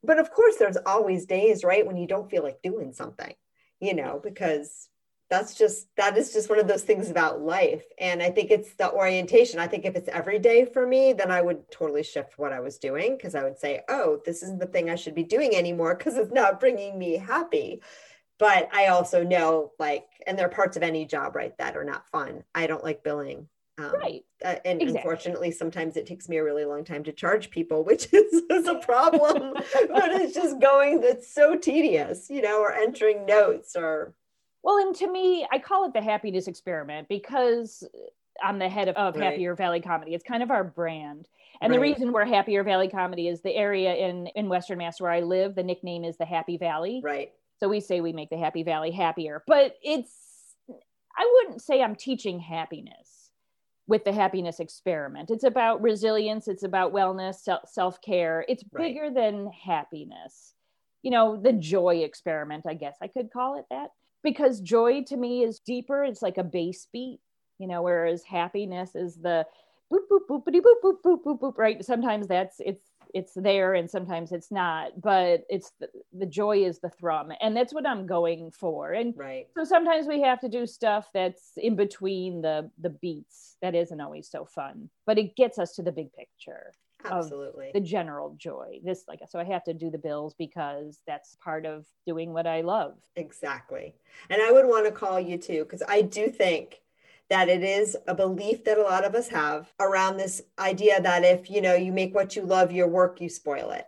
But 0.03 0.19
of 0.19 0.31
course, 0.31 0.57
there's 0.57 0.77
always 0.85 1.25
days, 1.25 1.63
right, 1.63 1.87
when 1.87 1.97
you 1.97 2.07
don't 2.07 2.29
feel 2.29 2.43
like 2.43 2.61
doing 2.61 2.91
something, 2.91 3.33
you 3.79 3.93
know, 3.93 4.19
because 4.21 4.88
that's 5.29 5.53
just 5.53 5.87
that 5.95 6.17
is 6.17 6.33
just 6.33 6.49
one 6.49 6.59
of 6.59 6.67
those 6.67 6.83
things 6.83 7.09
about 7.09 7.41
life 7.41 7.83
and 7.99 8.21
i 8.21 8.29
think 8.29 8.51
it's 8.51 8.73
the 8.75 8.91
orientation 8.91 9.59
i 9.59 9.67
think 9.67 9.85
if 9.85 9.95
it's 9.95 10.09
every 10.09 10.39
day 10.39 10.65
for 10.65 10.85
me 10.87 11.13
then 11.13 11.31
i 11.31 11.41
would 11.41 11.69
totally 11.71 12.03
shift 12.03 12.37
what 12.37 12.51
i 12.53 12.59
was 12.59 12.77
doing 12.77 13.15
because 13.15 13.35
i 13.35 13.43
would 13.43 13.57
say 13.57 13.81
oh 13.89 14.19
this 14.25 14.43
isn't 14.43 14.59
the 14.59 14.65
thing 14.67 14.89
i 14.89 14.95
should 14.95 15.15
be 15.15 15.23
doing 15.23 15.55
anymore 15.55 15.95
because 15.95 16.17
it's 16.17 16.31
not 16.33 16.59
bringing 16.59 16.97
me 16.97 17.15
happy 17.17 17.81
but 18.37 18.69
i 18.73 18.87
also 18.87 19.23
know 19.23 19.71
like 19.79 20.05
and 20.27 20.37
there 20.37 20.45
are 20.47 20.49
parts 20.49 20.77
of 20.77 20.83
any 20.83 21.05
job 21.05 21.35
right 21.35 21.57
that 21.57 21.77
are 21.77 21.83
not 21.83 22.07
fun 22.09 22.43
i 22.55 22.67
don't 22.67 22.83
like 22.83 23.03
billing 23.03 23.47
Um, 23.77 23.93
right. 24.03 24.25
Uh, 24.43 24.55
and 24.65 24.81
Exactly. 24.81 24.97
unfortunately, 24.97 25.51
sometimes 25.51 25.95
it 25.95 26.05
takes 26.05 26.27
me 26.27 26.37
a 26.37 26.43
really 26.43 26.65
long 26.65 26.83
time 26.83 27.03
to 27.05 27.13
charge 27.13 27.49
people, 27.49 27.85
which 27.85 28.07
is, 28.13 28.43
is 28.49 28.67
a 28.67 28.75
problem. 28.75 29.53
but 29.89 30.11
it's 30.11 30.33
just 30.33 30.59
going, 30.59 31.01
it's 31.03 31.33
so 31.33 31.55
tedious, 31.55 32.29
you 32.29 32.41
know, 32.41 32.59
or 32.59 32.73
entering 32.73 33.25
notes 33.25 33.75
or, 33.77 34.13
Well, 34.63 34.77
and 34.77 34.95
to 34.97 35.11
me, 35.11 35.47
I 35.51 35.59
call 35.59 35.85
it 35.85 35.93
the 35.93 36.01
happiness 36.01 36.47
experiment 36.47 37.07
because 37.07 37.83
I'm 38.43 38.59
the 38.59 38.69
head 38.69 38.87
of, 38.89 38.95
of 38.95 39.15
Right. 39.15 39.23
Happier 39.31 39.55
Valley 39.55 39.81
Comedy. 39.81 40.13
It's 40.13 40.23
kind 40.23 40.43
of 40.43 40.51
our 40.51 40.63
brand. 40.63 41.27
And 41.61 41.73
the 41.73 41.79
reason 41.79 42.13
we're 42.13 42.25
Happier 42.25 42.63
Valley 42.63 42.87
Comedy 42.87 43.27
is 43.27 43.41
the 43.41 43.53
area 43.53 43.93
in, 43.95 44.27
in 44.27 44.47
Western 44.49 44.77
Mass 44.77 45.01
where 45.01 45.11
I 45.11 45.21
live, 45.21 45.55
the 45.55 45.63
nickname 45.63 46.03
is 46.05 46.17
the 46.17 46.25
Happy 46.25 46.57
Valley. 46.57 47.01
right. 47.03 47.31
So 47.59 47.67
we 47.67 47.81
say 47.81 47.99
we 47.99 48.13
make 48.13 48.29
the 48.29 48.37
Happy 48.37 48.63
Valley 48.63 48.91
happier. 48.91 49.43
But 49.45 49.75
it's, 49.83 50.55
I 51.17 51.29
wouldn't 51.33 51.61
say 51.61 51.81
I'm 51.81 51.95
teaching 51.97 52.39
happiness 52.39 53.31
with 53.85 54.05
the 54.05 54.13
happiness 54.13 54.61
experiment. 54.61 55.29
It's 55.29 55.43
about 55.43 55.81
resilience, 55.81 56.47
it's 56.47 56.63
about 56.63 56.93
wellness, 56.93 57.47
self 57.67 58.01
care. 58.01 58.45
It's 58.47 58.63
Right. 58.71 58.87
bigger 58.93 59.09
than 59.11 59.51
happiness. 59.51 60.53
You 61.01 61.11
know, 61.11 61.35
the 61.35 61.51
joy 61.53 61.97
experiment, 62.05 62.65
I 62.65 62.75
guess 62.75 62.95
I 63.01 63.07
could 63.07 63.31
call 63.31 63.57
it 63.59 63.65
that. 63.69 63.89
Because 64.23 64.59
joy 64.59 65.03
to 65.03 65.17
me 65.17 65.43
is 65.43 65.59
deeper, 65.59 66.03
it's 66.03 66.21
like 66.21 66.37
a 66.37 66.43
bass 66.43 66.87
beat, 66.91 67.19
you 67.57 67.67
know, 67.67 67.81
whereas 67.81 68.23
happiness 68.23 68.95
is 68.95 69.15
the 69.15 69.45
boop 69.91 70.01
boop 70.11 70.27
boop 70.29 70.43
boop 70.45 70.61
boop 70.83 71.01
boop 71.03 71.23
boop 71.23 71.39
boop 71.39 71.57
right? 71.57 71.83
Sometimes 71.83 72.27
that's 72.27 72.57
it's 72.59 72.91
it's 73.13 73.33
there 73.33 73.73
and 73.73 73.89
sometimes 73.89 74.31
it's 74.31 74.51
not 74.51 75.01
but 75.01 75.43
it's 75.49 75.71
the, 75.79 75.87
the 76.13 76.25
joy 76.25 76.63
is 76.63 76.79
the 76.79 76.89
thrum 76.89 77.31
and 77.41 77.57
that's 77.57 77.73
what 77.73 77.87
i'm 77.87 78.05
going 78.05 78.51
for. 78.51 78.91
And 78.91 79.13
Right. 79.17 79.47
so 79.55 79.63
sometimes 79.63 80.07
we 80.07 80.21
have 80.21 80.39
to 80.41 80.49
do 80.49 80.67
stuff 80.67 81.09
that's 81.13 81.53
in 81.57 81.75
between 81.75 82.41
the 82.41 82.69
the 82.79 82.89
beats 82.89 83.57
that 83.61 83.75
isn't 83.75 84.01
always 84.01 84.29
so 84.29 84.45
fun 84.45 84.89
but 85.05 85.17
it 85.17 85.35
gets 85.35 85.57
us 85.57 85.73
to 85.75 85.81
the 85.81 85.91
big 85.91 86.13
picture 86.13 86.73
Absolutely. 87.05 87.71
the 87.73 87.79
general 87.79 88.35
joy 88.37 88.79
this 88.83 89.05
like 89.07 89.21
so 89.29 89.39
i 89.39 89.43
have 89.43 89.63
to 89.63 89.73
do 89.73 89.89
the 89.89 89.97
bills 89.97 90.35
because 90.37 90.99
that's 91.07 91.35
part 91.35 91.65
of 91.65 91.85
doing 92.05 92.33
what 92.33 92.45
i 92.45 92.61
love 92.61 92.95
Exactly. 93.15 93.95
And 94.29 94.41
I 94.41 94.51
would 94.51 94.65
want 94.65 94.85
to 94.85 94.91
call 94.91 95.19
you 95.19 95.37
too, 95.37 95.63
because 95.63 95.83
I 95.87 96.01
do 96.01 96.27
think 96.29 96.81
that 97.29 97.49
it 97.49 97.63
is 97.63 97.95
a 98.07 98.15
belief 98.15 98.63
that 98.63 98.77
a 98.77 98.83
lot 98.83 99.05
of 99.05 99.13
us 99.13 99.27
have 99.27 99.71
around 99.79 100.17
this 100.17 100.41
idea 100.57 100.99
that 101.01 101.23
if 101.23 101.49
you 101.49 101.61
know 101.61 101.75
you 101.75 101.91
make 101.91 102.15
what 102.15 102.35
you 102.35 102.41
love 102.41 102.71
your 102.71 102.87
work, 102.87 103.21
you 103.21 103.29
spoil 103.29 103.71
it. 103.71 103.87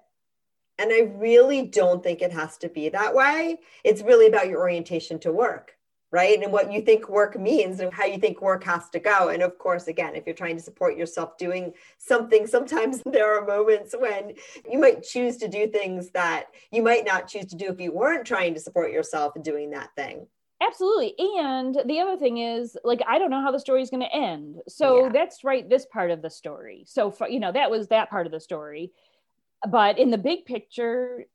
And 0.77 0.91
I 0.91 1.11
really 1.15 1.63
don't 1.63 2.03
think 2.03 2.21
it 2.21 2.31
has 2.31 2.57
to 2.57 2.69
be 2.69 2.89
that 2.89 3.15
way. 3.15 3.59
It's 3.83 4.01
really 4.01 4.27
about 4.27 4.47
your 4.47 4.59
orientation 4.59 5.19
to 5.19 5.31
work, 5.31 5.75
right? 6.11 6.41
And 6.41 6.51
what 6.51 6.71
you 6.71 6.81
think 6.81 7.07
work 7.07 7.39
means 7.39 7.79
and 7.79 7.93
how 7.93 8.05
you 8.05 8.17
think 8.17 8.41
work 8.41 8.63
has 8.65 8.89
to 8.89 8.99
go. 8.99 9.29
And 9.29 9.41
of 9.41 9.57
course, 9.57 9.87
again, 9.87 10.15
if 10.15 10.25
you're 10.25 10.35
trying 10.35 10.57
to 10.57 10.61
support 10.61 10.97
yourself 10.97 11.37
doing 11.37 11.73
something, 11.97 12.45
sometimes 12.45 13.01
there 13.05 13.37
are 13.37 13.45
moments 13.45 13.95
when 13.97 14.33
you 14.69 14.77
might 14.77 15.03
choose 15.03 15.37
to 15.37 15.47
do 15.47 15.67
things 15.67 16.09
that 16.11 16.47
you 16.71 16.83
might 16.83 17.05
not 17.05 17.27
choose 17.27 17.45
to 17.47 17.55
do 17.55 17.67
if 17.69 17.79
you 17.79 17.93
weren't 17.93 18.27
trying 18.27 18.53
to 18.53 18.59
support 18.59 18.91
yourself 18.91 19.35
and 19.35 19.43
doing 19.43 19.71
that 19.71 19.95
thing. 19.95 20.27
Absolutely. 20.61 21.15
And 21.17 21.75
the 21.85 21.99
other 22.01 22.17
thing 22.17 22.37
is, 22.37 22.77
like, 22.83 23.01
I 23.07 23.17
don't 23.17 23.31
know 23.31 23.41
how 23.41 23.51
the 23.51 23.59
story 23.59 23.81
is 23.81 23.89
going 23.89 24.03
to 24.03 24.13
end. 24.13 24.57
So 24.67 25.05
Yeah. 25.05 25.09
that's 25.11 25.43
right, 25.43 25.67
this 25.67 25.87
part 25.87 26.11
of 26.11 26.21
the 26.21 26.29
story. 26.29 26.83
So, 26.85 27.09
for, 27.09 27.27
you 27.27 27.39
know, 27.39 27.51
that 27.51 27.71
was 27.71 27.87
that 27.87 28.11
part 28.11 28.27
of 28.27 28.31
the 28.31 28.39
story. 28.39 28.91
But 29.67 29.97
in 29.97 30.11
the 30.11 30.19
big 30.19 30.45
picture, 30.45 31.25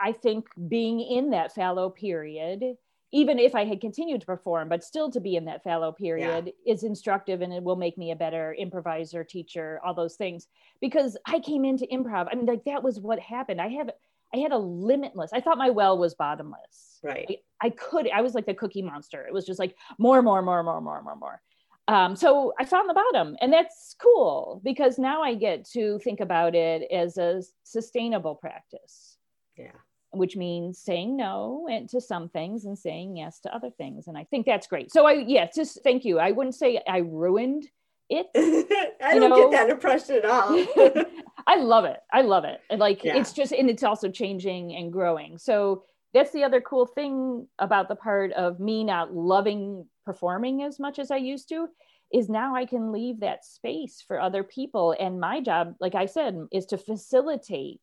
I 0.00 0.12
think 0.12 0.48
being 0.68 1.00
in 1.00 1.30
that 1.30 1.54
fallow 1.54 1.90
period, 1.90 2.76
even 3.16 3.38
if 3.38 3.54
I 3.54 3.64
had 3.64 3.80
continued 3.80 4.20
to 4.20 4.26
perform, 4.26 4.68
but 4.68 4.84
still 4.84 5.10
to 5.10 5.20
be 5.20 5.36
in 5.36 5.46
that 5.46 5.64
fallow 5.64 5.90
period 5.90 6.52
is 6.66 6.82
instructive 6.82 7.40
and 7.40 7.50
it 7.50 7.62
will 7.62 7.74
make 7.74 7.96
me 7.96 8.10
a 8.10 8.16
better 8.16 8.54
improviser, 8.58 9.24
teacher, 9.24 9.80
all 9.82 9.94
those 9.94 10.16
things. 10.16 10.48
Because 10.82 11.16
I 11.24 11.40
came 11.40 11.64
into 11.64 11.86
improv. 11.86 12.28
I 12.30 12.34
mean, 12.34 12.44
like, 12.44 12.64
that 12.64 12.82
was 12.82 13.00
what 13.00 13.18
happened. 13.18 13.58
I 13.58 13.68
have, 13.68 13.88
I 14.34 14.36
had 14.36 14.52
a 14.52 14.58
limitless, 14.58 15.30
I 15.32 15.40
thought 15.40 15.56
my 15.56 15.70
well 15.70 15.96
was 15.96 16.14
bottomless. 16.14 16.98
Right. 17.02 17.40
I, 17.62 17.68
I 17.68 17.70
could, 17.70 18.06
I 18.10 18.20
was 18.20 18.34
like 18.34 18.44
the 18.44 18.52
cookie 18.52 18.82
monster. 18.82 19.26
It 19.26 19.32
was 19.32 19.46
just 19.46 19.58
like 19.58 19.74
more, 19.96 20.20
more, 20.20 20.42
more, 20.42 20.62
more, 20.62 20.82
more, 20.82 21.02
more, 21.02 21.16
more. 21.16 21.40
Um, 21.88 22.16
so 22.16 22.52
I 22.60 22.66
found 22.66 22.90
the 22.90 22.94
bottom, 22.94 23.34
and 23.40 23.50
that's 23.50 23.96
cool 23.98 24.60
because 24.62 24.98
now 24.98 25.22
I 25.22 25.36
get 25.36 25.64
to 25.70 25.98
think 26.00 26.20
about 26.20 26.54
it 26.54 26.90
as 26.92 27.16
a 27.16 27.42
sustainable 27.62 28.34
practice, 28.34 29.16
Yeah. 29.56 29.70
Which 30.18 30.36
means 30.36 30.78
saying 30.78 31.16
no 31.16 31.66
and 31.70 31.88
to 31.90 32.00
some 32.00 32.28
things 32.28 32.64
and 32.64 32.78
saying 32.78 33.16
yes 33.16 33.40
to 33.40 33.54
other 33.54 33.70
things. 33.70 34.06
And 34.06 34.16
I 34.16 34.24
think 34.24 34.46
that's 34.46 34.66
great. 34.66 34.92
So 34.92 35.06
I, 35.06 35.12
yeah, 35.26 35.46
just 35.54 35.82
thank 35.82 36.04
you. 36.04 36.18
I 36.18 36.32
wouldn't 36.32 36.54
say 36.54 36.80
I 36.88 36.98
ruined 36.98 37.66
it. 38.08 38.26
I 39.02 39.18
don't 39.18 39.30
know- 39.30 39.50
get 39.50 39.52
that 39.52 39.70
impression 39.70 40.16
at 40.16 40.24
all. 40.24 40.66
I 41.46 41.56
love 41.56 41.84
it. 41.84 42.00
I 42.12 42.22
love 42.22 42.44
it. 42.44 42.60
And 42.70 42.80
like 42.80 43.04
Yeah. 43.04 43.16
it's 43.16 43.32
just 43.32 43.52
and 43.52 43.70
it's 43.70 43.82
also 43.84 44.10
changing 44.10 44.74
and 44.74 44.92
growing. 44.92 45.38
So 45.38 45.84
that's 46.12 46.32
the 46.32 46.44
other 46.44 46.60
cool 46.60 46.86
thing 46.86 47.46
about 47.58 47.88
the 47.88 47.96
part 47.96 48.32
of 48.32 48.58
me 48.58 48.84
not 48.84 49.14
loving 49.14 49.86
performing 50.04 50.62
as 50.62 50.78
much 50.78 50.98
as 50.98 51.10
I 51.10 51.16
used 51.16 51.48
to 51.50 51.68
is 52.12 52.28
now 52.28 52.54
I 52.54 52.64
can 52.66 52.92
leave 52.92 53.20
that 53.20 53.44
space 53.44 54.02
for 54.06 54.20
other 54.20 54.44
people 54.44 54.94
and 54.98 55.20
my 55.20 55.40
job 55.40 55.74
like 55.80 55.96
I 55.96 56.06
said 56.06 56.38
is 56.52 56.66
to 56.66 56.78
facilitate 56.78 57.80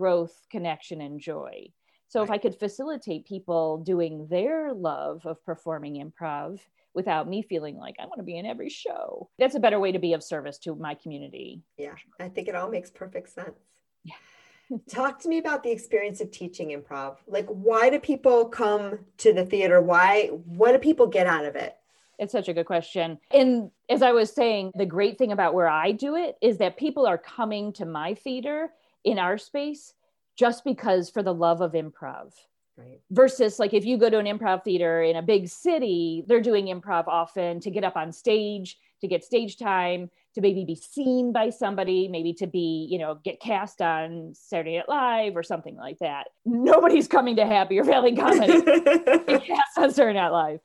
growth, 0.00 0.32
connection 0.50 1.02
and 1.02 1.20
joy. 1.20 1.68
So 2.08 2.22
if 2.22 2.30
I 2.30 2.38
could 2.38 2.58
facilitate 2.58 3.26
people 3.26 3.82
doing 3.84 4.26
their 4.30 4.72
love 4.72 5.26
of 5.26 5.44
performing 5.44 6.02
improv 6.02 6.58
without 6.94 7.28
me 7.28 7.42
feeling 7.42 7.76
like 7.76 7.96
I 8.00 8.06
want 8.06 8.16
to 8.16 8.24
be 8.24 8.38
in 8.38 8.46
every 8.46 8.70
show. 8.70 9.28
That's 9.38 9.56
a 9.56 9.60
better 9.60 9.78
way 9.78 9.92
to 9.92 9.98
be 9.98 10.14
of 10.14 10.24
service 10.24 10.56
to 10.60 10.74
my 10.74 10.94
community. 10.94 11.60
Yeah, 11.76 11.94
I 12.18 12.28
think 12.28 12.48
it 12.48 12.54
all 12.54 12.70
makes 12.70 12.90
perfect 12.90 13.28
sense. 13.28 13.60
Yeah. 14.02 14.14
Talk 14.88 15.20
to 15.20 15.28
me 15.28 15.36
about 15.36 15.62
the 15.62 15.70
experience 15.70 16.22
of 16.22 16.30
teaching 16.30 16.70
improv. 16.70 17.16
Like, 17.28 17.46
why 17.46 17.90
do 17.90 18.00
people 18.00 18.46
come 18.46 19.00
to 19.18 19.34
the 19.34 19.44
theater? 19.44 19.82
Why? 19.82 20.28
What 20.28 20.72
do 20.72 20.78
people 20.78 21.08
get 21.08 21.26
out 21.26 21.44
of 21.44 21.56
it? 21.56 21.76
It's 22.18 22.32
such 22.32 22.48
a 22.48 22.54
good 22.54 22.66
question. 22.66 23.18
And 23.30 23.70
as 23.88 24.02
I 24.02 24.12
was 24.12 24.32
saying, 24.32 24.72
the 24.74 24.86
great 24.86 25.18
thing 25.18 25.32
about 25.32 25.54
where 25.54 25.68
I 25.68 25.92
do 25.92 26.16
it 26.16 26.36
is 26.40 26.58
that 26.58 26.76
people 26.76 27.06
are 27.06 27.18
coming 27.18 27.72
to 27.74 27.84
my 27.84 28.14
theater 28.14 28.70
in 29.04 29.18
our 29.18 29.38
space 29.38 29.94
just 30.36 30.64
because 30.64 31.10
for 31.10 31.22
the 31.22 31.34
love 31.34 31.60
of 31.60 31.72
improv. 31.72 32.32
Right. 32.76 33.00
Versus, 33.10 33.58
like, 33.58 33.74
if 33.74 33.84
you 33.84 33.98
go 33.98 34.08
to 34.08 34.18
an 34.18 34.26
improv 34.26 34.64
theater 34.64 35.02
in 35.02 35.16
a 35.16 35.22
big 35.22 35.48
city, 35.48 36.24
they're 36.26 36.40
doing 36.40 36.66
improv 36.66 37.06
often 37.08 37.60
to 37.60 37.70
get 37.70 37.84
up 37.84 37.96
on 37.96 38.10
stage, 38.10 38.78
to 39.02 39.08
get 39.08 39.22
stage 39.22 39.58
time, 39.58 40.08
to 40.34 40.40
maybe 40.40 40.64
be 40.64 40.76
seen 40.76 41.32
by 41.32 41.50
somebody, 41.50 42.08
maybe 42.08 42.32
to 42.34 42.46
be, 42.46 42.86
you 42.90 42.98
know, 42.98 43.18
get 43.22 43.40
cast 43.40 43.82
on 43.82 44.32
Saturday 44.32 44.76
Night 44.76 44.88
Live 44.88 45.36
or 45.36 45.42
something 45.42 45.76
like 45.76 45.98
that. 45.98 46.28
Nobody's 46.46 47.08
coming 47.08 47.36
to 47.36 47.44
Happier 47.44 47.84
Valley 47.84 48.14
Comedy 48.14 48.62
cast 48.62 49.76
on 49.76 49.92
Saturday 49.92 50.18
Night 50.18 50.30
Live. 50.30 50.60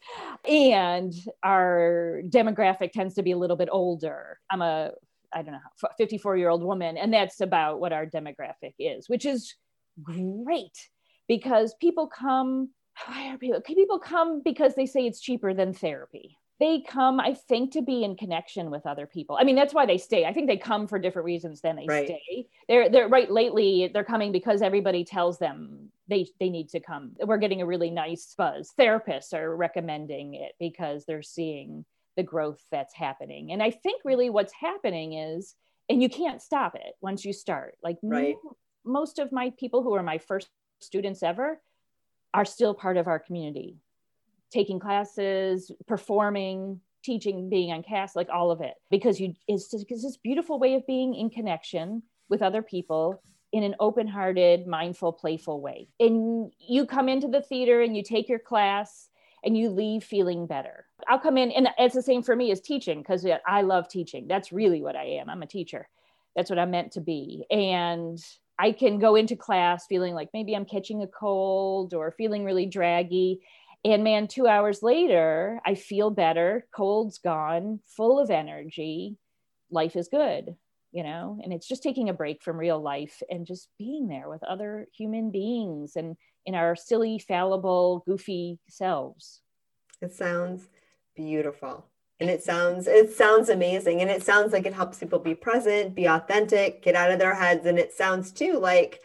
And 0.48 1.14
our 1.44 2.22
demographic 2.30 2.92
tends 2.92 3.16
to 3.16 3.24
be 3.24 3.32
a 3.32 3.38
little 3.38 3.58
bit 3.58 3.70
older. 3.72 4.40
I'm 4.50 4.62
a, 4.62 4.92
I 5.36 5.42
don't 5.42 5.52
know, 5.54 5.90
54 5.98 6.38
year 6.38 6.50
old 6.50 6.64
woman, 6.64 6.98
and 6.98 7.14
that's 7.14 7.42
about 7.42 7.80
what 7.82 7.92
our 7.94 8.06
demographic 8.06 8.74
is, 8.80 9.10
which 9.10 9.26
is 9.26 9.54
great 10.02 10.90
because 11.28 11.76
people 11.76 12.08
come. 12.08 12.70
Why 13.06 13.34
are 13.34 13.38
people? 13.38 13.60
People 13.62 14.00
come 14.00 14.42
because 14.44 14.76
they 14.76 14.86
say 14.86 15.06
it's 15.06 15.20
cheaper 15.20 15.54
than 15.54 15.74
therapy. 15.74 16.38
They 16.58 16.82
come, 16.88 17.20
I 17.20 17.34
think, 17.34 17.74
to 17.74 17.82
be 17.82 18.06
in 18.06 18.16
connection 18.16 18.72
with 18.72 18.86
other 18.88 19.06
people. 19.06 19.38
I 19.38 19.44
mean, 19.44 19.58
that's 19.58 19.74
why 19.74 19.86
they 19.86 19.98
stay. 19.98 20.24
I 20.24 20.32
think 20.32 20.48
they 20.48 20.56
come 20.56 20.88
for 20.88 20.98
different 20.98 21.26
reasons 21.26 21.60
than 21.60 21.76
they 21.76 21.86
Right. 21.86 22.08
stay. 22.08 22.48
They're 22.70 22.88
they're 22.90 23.10
right 23.10 23.30
lately. 23.30 23.90
They're 23.94 24.06
coming 24.06 24.32
because 24.32 24.62
everybody 24.62 25.04
tells 25.04 25.38
them 25.38 25.92
they 26.08 26.28
they 26.40 26.50
need 26.50 26.70
to 26.70 26.80
come. 26.80 27.18
We're 27.22 27.40
getting 27.40 27.62
a 27.62 27.66
really 27.66 27.90
nice 27.92 28.34
buzz. 28.38 28.72
Therapists 28.80 29.34
are 29.34 29.54
recommending 29.54 30.36
it 30.36 30.54
because 30.58 31.04
they're 31.04 31.22
seeing 31.22 31.84
the 32.16 32.24
growth 32.24 32.64
that's 32.72 32.94
happening. 32.94 33.52
And 33.52 33.62
I 33.62 33.72
think 33.72 34.00
mm-hmm. 34.00 34.10
really 34.10 34.30
what's 34.30 34.54
happening 34.54 35.14
is, 35.14 35.56
and 35.90 36.02
you 36.02 36.10
can't 36.10 36.42
stop 36.42 36.76
it 36.76 36.96
once 37.02 37.26
you 37.26 37.34
start. 37.34 37.76
Like 37.84 37.98
Right. 38.02 38.36
mo- 38.44 38.56
most 38.84 39.20
of 39.20 39.32
my 39.32 39.52
people 39.60 39.84
who 39.84 39.94
are 39.94 40.04
my 40.04 40.18
first 40.18 40.50
students 40.80 41.24
ever 41.24 41.62
are 42.34 42.46
still 42.46 42.74
part 42.74 42.98
of 42.98 43.08
our 43.08 43.20
community, 43.20 43.78
taking 44.52 44.80
classes, 44.80 45.72
performing, 45.88 46.82
teaching, 47.04 47.50
being 47.50 47.72
on 47.72 47.84
cast, 47.84 48.16
like 48.16 48.30
all 48.30 48.52
of 48.52 48.62
it, 48.62 48.74
because 48.90 49.20
you 49.20 49.34
it's, 49.48 49.70
just, 49.70 49.86
it's 49.90 50.04
this 50.04 50.18
beautiful 50.18 50.60
way 50.60 50.74
of 50.74 50.86
being 50.88 51.14
in 51.14 51.30
connection 51.30 52.02
with 52.30 52.42
other 52.42 52.62
people 52.62 53.22
in 53.52 53.64
an 53.64 53.76
open-hearted, 53.80 54.68
mindful, 54.68 55.14
playful 55.14 55.62
way. 55.62 55.88
And 56.00 56.52
you 56.60 56.86
come 56.86 57.08
into 57.08 57.28
the 57.28 57.42
theater 57.42 57.82
and 57.82 57.96
you 57.96 58.04
take 58.04 58.28
your 58.28 58.40
class 58.40 59.10
and 59.46 59.58
you 59.58 59.70
leave 59.70 60.04
feeling 60.04 60.48
better. 60.48 60.86
I'll 61.08 61.20
come 61.20 61.38
in, 61.38 61.52
and 61.52 61.70
it's 61.78 61.96
the 61.96 62.02
same 62.02 62.24
for 62.24 62.36
me 62.36 62.52
as 62.52 62.60
teaching 62.60 63.00
because 63.00 63.26
I 63.48 63.62
love 63.62 63.88
teaching. 63.88 64.28
That's 64.28 64.52
really 64.52 64.82
what 64.82 64.96
I 64.96 65.04
am. 65.04 65.30
I'm 65.30 65.44
a 65.44 65.48
teacher. 65.48 65.88
That's 66.36 66.50
what 66.50 66.60
I'm 66.60 66.72
meant 66.72 66.94
to 66.94 67.02
be. 67.02 67.46
And 67.50 68.20
I 68.58 68.72
can 68.72 69.00
go 69.00 69.16
into 69.16 69.36
class 69.36 69.86
feeling 69.86 70.16
like 70.16 70.30
maybe 70.34 70.56
I'm 70.56 70.66
catching 70.66 71.04
a 71.04 71.08
cold 71.08 71.94
or 71.94 72.12
feeling 72.12 72.44
really 72.44 72.66
draggy. 72.66 73.42
And 73.84 74.04
man, 74.04 74.28
two 74.28 74.48
hours 74.48 74.82
later, 74.82 75.62
I 75.66 75.76
feel 75.76 76.10
better, 76.10 76.66
cold's 76.76 77.20
gone, 77.20 77.82
full 77.86 78.20
of 78.20 78.32
energy, 78.32 79.18
life 79.70 79.96
is 79.96 80.08
good, 80.08 80.56
you 80.96 81.04
know? 81.04 81.38
And 81.44 81.52
it's 81.52 81.68
just 81.68 81.84
taking 81.84 82.08
a 82.08 82.14
break 82.14 82.42
from 82.42 82.58
real 82.58 82.82
life 82.82 83.22
and 83.30 83.46
just 83.46 83.68
being 83.78 84.08
there 84.08 84.30
with 84.30 84.42
other 84.44 84.88
human 84.98 85.30
beings 85.30 85.98
and 85.98 86.16
in 86.46 86.56
our 86.56 86.74
silly, 86.74 87.20
fallible, 87.20 88.02
goofy 88.08 88.60
selves. 88.70 89.42
It 90.02 90.14
sounds 90.14 90.70
beautiful. 91.14 91.86
And 92.22 92.30
it 92.30 92.44
sounds 92.44 92.88
it 92.88 93.12
sounds 93.12 93.50
amazing. 93.50 94.00
And 94.00 94.10
it 94.10 94.24
sounds 94.24 94.54
like 94.54 94.66
it 94.66 94.74
helps 94.74 95.00
people 95.00 95.20
be 95.20 95.36
present, 95.36 95.96
be 95.96 96.06
authentic, 96.06 96.82
get 96.82 96.96
out 96.96 97.12
of 97.12 97.20
their 97.20 97.36
heads. 97.36 97.66
And 97.66 97.78
it 97.78 97.92
sounds 97.92 98.32
too 98.32 98.58
like 98.58 99.02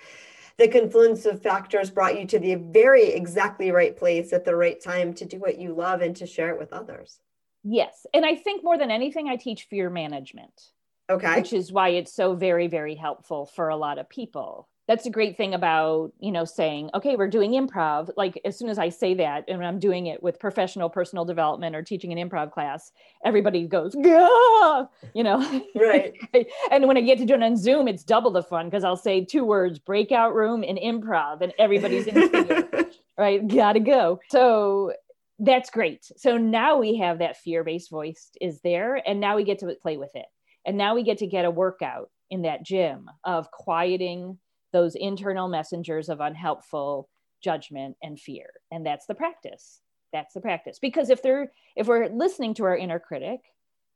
the 0.59 0.68
confluence 0.68 1.26
of 1.26 1.42
factors 1.42 1.90
brought 1.90 2.20
you 2.20 2.24
to 2.29 2.38
the 2.38 2.55
very 2.55 3.09
exactly 3.09 3.72
right 3.72 3.96
place 3.96 4.33
at 4.33 4.44
the 4.44 4.55
right 4.55 4.81
time 4.81 5.12
to 5.14 5.24
do 5.24 5.40
what 5.40 5.59
you 5.59 5.74
love 5.74 6.03
and 6.03 6.14
to 6.16 6.26
share 6.26 6.50
it 6.50 6.59
with 6.59 6.72
others. 6.72 7.18
Yes. 7.64 8.07
And 8.14 8.24
I 8.24 8.37
think 8.37 8.62
more 8.62 8.79
than 8.79 8.92
anything, 8.92 9.26
I 9.26 9.35
teach 9.35 9.64
fear 9.64 9.90
management. 9.90 10.70
Okay. 11.10 11.36
Which 11.36 11.52
is 11.52 11.72
why 11.72 11.90
it's 11.90 12.14
so 12.14 12.34
very, 12.34 12.68
very 12.68 12.94
helpful 12.94 13.46
for 13.46 13.68
a 13.68 13.76
lot 13.76 13.98
of 13.98 14.08
people. 14.08 14.68
That's 14.86 15.06
a 15.06 15.10
great 15.10 15.36
thing 15.36 15.54
about 15.54 16.12
you 16.18 16.32
know 16.32 16.44
saying 16.44 16.90
okay 16.94 17.14
we're 17.14 17.28
doing 17.28 17.52
improv. 17.52 18.10
Like 18.16 18.40
as 18.44 18.58
soon 18.58 18.68
as 18.68 18.76
i 18.76 18.88
say 18.88 19.14
that 19.14 19.44
and 19.46 19.64
i'm 19.64 19.78
doing 19.78 20.06
it 20.06 20.20
with 20.20 20.40
professional 20.40 20.90
personal 20.90 21.24
development 21.24 21.76
or 21.76 21.82
teaching 21.82 22.10
an 22.10 22.28
improv 22.28 22.50
class 22.50 22.90
everybody 23.24 23.68
goes 23.68 23.94
Gah! 23.94 24.86
you 25.14 25.22
know? 25.22 25.62
Right. 25.76 26.14
And 26.72 26.88
when 26.88 26.96
i 26.96 27.02
get 27.02 27.18
to 27.18 27.24
do 27.24 27.34
it 27.34 27.42
on 27.42 27.56
zoom 27.56 27.86
it's 27.86 28.02
double 28.02 28.32
the 28.32 28.42
fun 28.42 28.66
because 28.66 28.82
i'll 28.82 28.96
say 28.96 29.24
two 29.24 29.44
words 29.44 29.78
breakout 29.78 30.34
room 30.34 30.64
and 30.66 30.76
improv 30.76 31.40
and 31.40 31.52
everybody's 31.56 32.08
in 32.08 32.28
right? 33.20 33.46
Gotta 33.46 33.80
go. 33.80 34.18
So 34.30 34.94
that's 35.38 35.70
great. 35.70 36.10
So 36.16 36.38
now 36.38 36.78
we 36.78 36.96
have 36.96 37.18
that 37.18 37.36
fear-based 37.36 37.90
voice 37.90 38.30
is 38.40 38.60
there 38.62 38.96
and 39.06 39.20
now 39.20 39.36
we 39.36 39.44
get 39.44 39.58
to 39.60 39.74
play 39.80 39.98
with 39.98 40.16
it 40.16 40.26
and 40.66 40.76
now 40.76 40.94
we 40.94 41.02
get 41.02 41.18
to 41.18 41.26
get 41.26 41.44
a 41.44 41.50
workout 41.50 42.10
in 42.30 42.42
that 42.42 42.64
gym 42.64 43.06
of 43.24 43.50
quieting 43.50 44.38
those 44.72 44.94
internal 44.94 45.48
messengers 45.48 46.08
of 46.08 46.20
unhelpful 46.20 47.08
judgment 47.42 47.96
and 48.02 48.20
fear. 48.20 48.50
And 48.70 48.84
that's 48.84 49.06
the 49.06 49.14
practice. 49.14 49.80
That's 50.12 50.34
the 50.34 50.40
practice. 50.40 50.78
Because 50.80 51.10
if 51.10 51.22
they're 51.22 51.52
if 51.76 51.86
we're 51.86 52.08
listening 52.08 52.54
to 52.54 52.64
our 52.64 52.76
inner 52.76 52.98
critic 52.98 53.40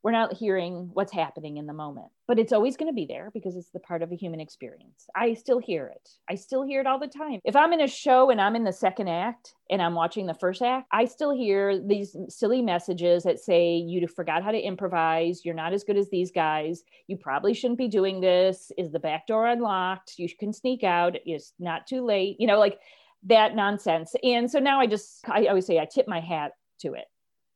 we're 0.05 0.13
not 0.13 0.35
hearing 0.35 0.91
what's 0.93 1.13
happening 1.13 1.57
in 1.57 1.67
the 1.67 1.73
moment 1.73 2.11
but 2.27 2.39
it's 2.39 2.53
always 2.53 2.77
going 2.77 2.91
to 2.91 2.95
be 2.95 3.07
there 3.07 3.31
because 3.33 3.57
it's 3.57 3.71
the 3.71 3.81
part 3.81 4.03
of 4.03 4.11
a 4.11 4.17
human 4.17 4.41
experience. 4.41 5.07
I 5.15 5.35
still 5.35 5.59
hear 5.59 5.87
it. 5.87 6.09
I 6.29 6.37
still 6.37 6.63
hear 6.63 6.81
it 6.81 6.87
all 6.87 6.99
the 6.99 7.07
time. 7.07 7.41
If 7.45 7.57
i'm 7.57 7.73
in 7.73 7.81
a 7.81 7.89
show 7.89 8.31
and 8.31 8.41
i'm 8.41 8.57
in 8.57 8.65
the 8.65 8.73
second 8.73 9.09
act 9.09 9.55
and 9.71 9.83
i'm 9.83 9.95
watching 9.95 10.27
the 10.27 10.35
first 10.35 10.63
act 10.63 10.87
i 10.93 11.05
still 11.05 11.31
hear 11.31 11.79
these 11.79 12.17
silly 12.29 12.63
messages 12.63 13.23
that 13.25 13.41
say 13.41 13.77
you 13.77 14.07
forgot 14.07 14.43
how 14.43 14.51
to 14.51 14.61
improvise. 14.61 15.45
You're 15.45 15.55
not 15.55 15.73
as 15.73 15.85
good 15.85 15.97
as 15.97 16.11
these 16.11 16.31
guys. 16.31 16.83
You 17.07 17.17
probably 17.17 17.55
shouldn't 17.55 17.79
be 17.79 17.89
doing 17.89 18.21
this. 18.21 18.71
Is 18.77 18.93
the 18.93 18.99
back 18.99 19.27
door 19.27 19.47
unlocked? 19.47 20.19
You 20.19 20.29
can 20.39 20.53
sneak 20.53 20.85
out. 20.85 21.17
It's 21.25 21.53
not 21.59 21.87
too 21.87 22.05
late. 22.05 22.37
You 22.39 22.47
know 22.47 22.59
like 22.59 22.79
that 23.25 23.55
nonsense. 23.55 24.15
And 24.23 24.51
so 24.51 24.59
now 24.59 24.81
i 24.81 24.87
just 24.87 25.29
i 25.29 25.47
always 25.47 25.67
say 25.67 25.79
i 25.79 25.87
tip 25.87 26.09
my 26.09 26.21
hat 26.21 26.53
to 26.81 26.95
it 26.95 27.07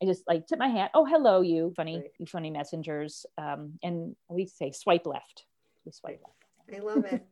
I 0.02 0.06
just 0.06 0.22
like 0.28 0.46
tip 0.46 0.58
my 0.58 0.68
hat. 0.68 0.90
Oh, 0.94 1.04
hello, 1.04 1.40
you 1.40 1.72
funny, 1.76 2.04
you 2.18 2.26
funny 2.26 2.50
messengers. 2.50 3.26
Um, 3.36 3.78
and 3.82 4.14
we 4.28 4.46
say 4.46 4.70
swipe 4.70 5.06
left. 5.06 5.44
We 5.84 5.92
swipe 5.92 6.20
left. 6.22 6.76
I 6.76 6.84
love 6.84 7.04
it. 7.06 7.26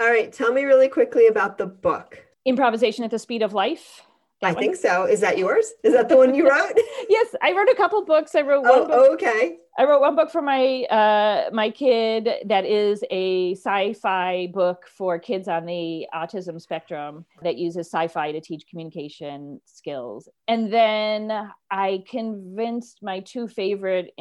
All 0.00 0.08
right, 0.08 0.32
tell 0.32 0.52
me 0.52 0.64
really 0.64 0.88
quickly 0.88 1.26
about 1.26 1.58
the 1.58 1.66
book. 1.66 2.24
Improvisation 2.44 3.04
at 3.04 3.10
the 3.10 3.18
Speed 3.18 3.42
of 3.42 3.52
Life. 3.52 4.02
I 4.42 4.54
think 4.54 4.76
so. 4.76 5.04
Is 5.04 5.20
that 5.20 5.38
yours? 5.38 5.72
Is 5.82 5.92
that 5.94 6.08
the 6.08 6.16
one 6.16 6.34
you 6.34 6.48
wrote? 6.50 6.72
yes, 7.08 7.34
I 7.42 7.52
wrote 7.52 7.68
a 7.68 7.74
couple 7.74 8.04
books. 8.04 8.34
I 8.34 8.42
wrote 8.42 8.62
one 8.62 8.72
oh, 8.72 8.86
book. 8.86 9.12
okay. 9.22 9.56
I 9.78 9.84
wrote 9.84 10.00
one 10.00 10.16
book 10.16 10.30
for 10.30 10.42
my 10.42 10.82
uh, 10.84 11.50
my 11.52 11.70
kid 11.70 12.28
that 12.46 12.66
is 12.66 13.02
a 13.10 13.54
sci-fi 13.54 14.48
book 14.52 14.86
for 14.86 15.18
kids 15.18 15.48
on 15.48 15.64
the 15.64 16.06
autism 16.14 16.60
spectrum 16.60 17.24
that 17.42 17.56
uses 17.56 17.86
sci-fi 17.86 18.32
to 18.32 18.40
teach 18.40 18.64
communication 18.68 19.60
skills. 19.64 20.28
And 20.46 20.72
then 20.72 21.50
I 21.70 22.04
convinced 22.08 22.98
my 23.02 23.20
two 23.20 23.48
favorite, 23.48 24.12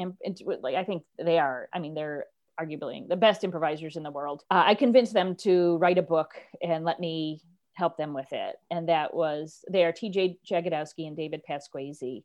like 0.62 0.75
I 0.75 0.84
think 0.84 1.03
they 1.23 1.38
are. 1.38 1.67
I 1.73 1.79
mean, 1.79 1.95
they're 1.95 2.25
arguably 2.60 3.07
the 3.07 3.15
best 3.15 3.43
improvisers 3.43 3.95
in 3.95 4.03
the 4.03 4.12
world. 4.12 4.43
Uh, 4.51 4.63
I 4.65 4.75
convinced 4.75 5.13
them 5.13 5.36
to 5.38 5.77
write 5.77 5.97
a 5.97 6.03
book 6.03 6.31
and 6.62 6.86
let 6.86 6.99
me 6.99 7.41
help 7.81 7.97
them 7.97 8.13
with 8.13 8.31
it. 8.31 8.57
And 8.69 8.89
that 8.89 9.11
was 9.11 9.65
they 9.67 9.83
are 9.83 9.91
TJ 9.91 10.37
Jagodowski 10.47 11.07
and 11.07 11.17
David 11.17 11.41
Pasquesi. 11.49 12.23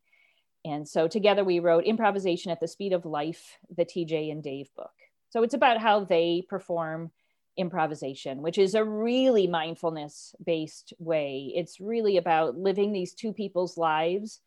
And 0.66 0.86
so 0.86 1.08
together 1.08 1.44
we 1.44 1.60
wrote 1.60 1.84
Improvisation 1.84 2.50
at 2.52 2.60
the 2.60 2.68
Speed 2.68 2.92
of 2.92 3.06
Life, 3.06 3.56
the 3.74 3.86
TJ 3.86 4.30
and 4.30 4.42
Dave 4.42 4.68
book. 4.76 4.92
So 5.30 5.42
it's 5.42 5.54
about 5.54 5.78
how 5.80 6.04
they 6.04 6.44
perform 6.46 7.10
improvisation, 7.56 8.42
which 8.42 8.58
is 8.58 8.74
a 8.74 8.84
really 8.84 9.46
mindfulness 9.46 10.34
based 10.44 10.92
way. 10.98 11.52
It's 11.54 11.80
really 11.80 12.18
about 12.18 12.58
living 12.58 12.92
these 12.92 13.14
two 13.14 13.32
people's 13.32 13.78
lives 13.78 14.40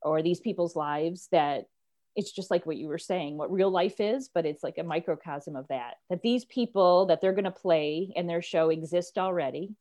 or 0.00 0.22
these 0.22 0.38
people's 0.38 0.76
lives 0.76 1.28
that 1.32 1.66
it's 2.14 2.30
just 2.30 2.52
like 2.52 2.66
what 2.66 2.76
you 2.76 2.86
were 2.86 2.98
saying, 2.98 3.36
what 3.36 3.50
real 3.50 3.70
life 3.70 3.98
is, 3.98 4.28
but 4.32 4.46
it's 4.46 4.62
like 4.62 4.78
a 4.78 4.84
microcosm 4.84 5.56
of 5.56 5.66
that. 5.68 5.94
That 6.08 6.22
these 6.22 6.44
people 6.44 7.06
that 7.06 7.20
they're 7.20 7.32
going 7.32 7.44
to 7.44 7.50
play 7.50 8.12
in 8.14 8.28
their 8.28 8.42
show 8.42 8.68
exist 8.68 9.18
already 9.18 9.74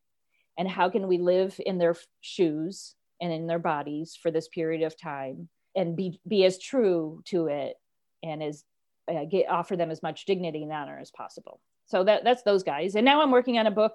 and 0.58 0.70
how 0.70 0.90
can 0.90 1.08
we 1.08 1.18
live 1.18 1.60
in 1.66 1.78
their 1.78 1.96
shoes 2.22 2.96
and 3.22 3.32
in 3.32 3.48
their 3.48 3.60
bodies 3.60 4.18
for 4.22 4.32
this 4.32 4.48
period 4.48 4.82
of 4.82 5.00
time 5.00 5.48
and 5.76 5.96
be 5.96 6.20
be 6.28 6.44
as 6.44 6.60
true 6.60 7.22
to 7.26 7.48
it 7.48 7.76
and 8.24 8.44
as 8.44 8.64
uh, 9.12 9.26
get 9.26 9.50
offer 9.50 9.76
them 9.76 9.92
as 9.92 10.04
much 10.04 10.26
dignity 10.26 10.64
and 10.64 10.72
honor 10.72 11.00
as 11.00 11.12
possible. 11.12 11.60
So 11.86 12.04
that 12.04 12.24
that's 12.24 12.44
those 12.44 12.64
guys. 12.64 12.96
And 12.96 13.06
now 13.06 13.22
i'm 13.22 13.32
working 13.32 13.58
on 13.58 13.68
a 13.68 13.72
book 13.72 13.94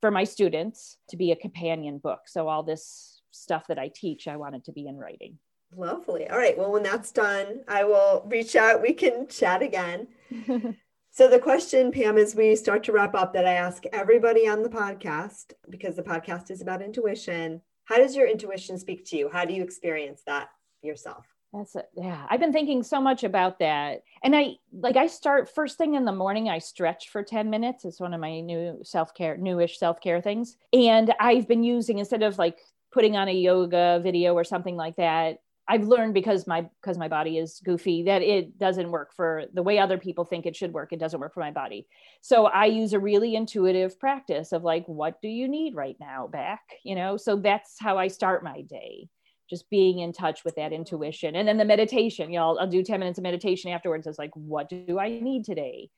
for 0.00 0.10
my 0.10 0.24
students 0.24 0.96
to 1.08 1.16
be 1.16 1.32
a 1.32 1.36
companion 1.36 1.98
book. 1.98 2.20
So 2.26 2.48
all 2.48 2.62
this 2.62 3.20
stuff 3.30 3.66
that 3.68 3.78
i 3.78 3.90
teach 3.94 4.26
i 4.26 4.36
wanted 4.36 4.64
to 4.64 4.72
be 4.72 4.86
in 4.86 4.96
writing. 4.96 5.38
Lovely. 5.76 6.26
All 6.28 6.38
right. 6.38 6.56
Well 6.56 6.72
when 6.72 6.82
that's 6.82 7.12
done 7.12 7.60
i 7.68 7.84
will 7.84 8.24
reach 8.26 8.56
out. 8.56 8.82
We 8.82 8.94
can 8.94 9.28
chat 9.28 9.62
again 9.62 10.08
So, 11.18 11.26
the 11.26 11.40
question, 11.40 11.90
Pam, 11.90 12.16
as 12.16 12.36
we 12.36 12.54
start 12.54 12.84
to 12.84 12.92
wrap 12.92 13.16
up, 13.16 13.32
that 13.32 13.44
I 13.44 13.54
ask 13.54 13.82
everybody 13.92 14.46
on 14.46 14.62
the 14.62 14.68
podcast, 14.68 15.52
because 15.68 15.96
the 15.96 16.02
podcast 16.04 16.48
is 16.48 16.60
about 16.60 16.80
intuition, 16.80 17.60
how 17.86 17.96
does 17.96 18.14
your 18.14 18.28
intuition 18.28 18.78
speak 18.78 19.04
to 19.06 19.16
you? 19.16 19.28
How 19.28 19.44
do 19.44 19.52
you 19.52 19.64
experience 19.64 20.22
that 20.28 20.50
yourself? 20.80 21.26
That's 21.52 21.74
it. 21.74 21.88
Yeah. 21.96 22.24
I've 22.30 22.38
been 22.38 22.52
thinking 22.52 22.84
so 22.84 23.00
much 23.00 23.24
about 23.24 23.58
that. 23.58 24.02
And 24.22 24.36
I 24.36 24.58
like, 24.72 24.94
I 24.94 25.08
start 25.08 25.52
first 25.52 25.76
thing 25.76 25.94
in 25.94 26.04
the 26.04 26.12
morning, 26.12 26.48
I 26.48 26.58
stretch 26.58 27.08
for 27.08 27.24
10 27.24 27.50
minutes. 27.50 27.84
It's 27.84 27.98
one 27.98 28.14
of 28.14 28.20
my 28.20 28.38
new 28.38 28.78
self 28.84 29.12
care, 29.12 29.36
newish 29.36 29.76
self 29.76 30.00
care 30.00 30.20
things. 30.20 30.56
And 30.72 31.12
I've 31.18 31.48
been 31.48 31.64
using, 31.64 31.98
instead 31.98 32.22
of 32.22 32.38
like 32.38 32.58
putting 32.92 33.16
on 33.16 33.26
a 33.26 33.34
yoga 33.34 33.98
video 34.04 34.34
or 34.34 34.44
something 34.44 34.76
like 34.76 34.94
that, 34.98 35.40
I've 35.68 35.84
learned 35.84 36.14
because 36.14 36.46
my 36.46 36.66
because 36.80 36.96
my 36.96 37.08
body 37.08 37.36
is 37.36 37.60
goofy 37.62 38.04
that 38.04 38.22
it 38.22 38.58
doesn't 38.58 38.90
work 38.90 39.12
for 39.14 39.44
the 39.52 39.62
way 39.62 39.78
other 39.78 39.98
people 39.98 40.24
think 40.24 40.46
it 40.46 40.56
should 40.56 40.72
work. 40.72 40.92
It 40.92 40.98
doesn't 40.98 41.20
work 41.20 41.34
for 41.34 41.40
my 41.40 41.50
body. 41.50 41.86
So 42.22 42.46
I 42.46 42.66
use 42.66 42.94
a 42.94 42.98
really 42.98 43.34
intuitive 43.34 44.00
practice 44.00 44.52
of 44.52 44.64
like, 44.64 44.86
what 44.86 45.20
do 45.20 45.28
you 45.28 45.46
need 45.46 45.74
right 45.74 45.96
now, 46.00 46.26
back? 46.26 46.62
You 46.84 46.94
know, 46.94 47.18
so 47.18 47.36
that's 47.36 47.76
how 47.78 47.98
I 47.98 48.08
start 48.08 48.42
my 48.42 48.62
day, 48.62 49.08
just 49.50 49.68
being 49.68 49.98
in 49.98 50.14
touch 50.14 50.42
with 50.42 50.54
that 50.56 50.72
intuition. 50.72 51.36
And 51.36 51.46
then 51.46 51.58
the 51.58 51.66
meditation, 51.66 52.32
you 52.32 52.38
know, 52.38 52.46
I'll, 52.48 52.58
I'll 52.60 52.66
do 52.66 52.82
10 52.82 52.98
minutes 52.98 53.18
of 53.18 53.24
meditation 53.24 53.70
afterwards. 53.70 54.06
It's 54.06 54.18
like, 54.18 54.32
what 54.34 54.70
do 54.70 54.98
I 54.98 55.20
need 55.20 55.44
today 55.44 55.90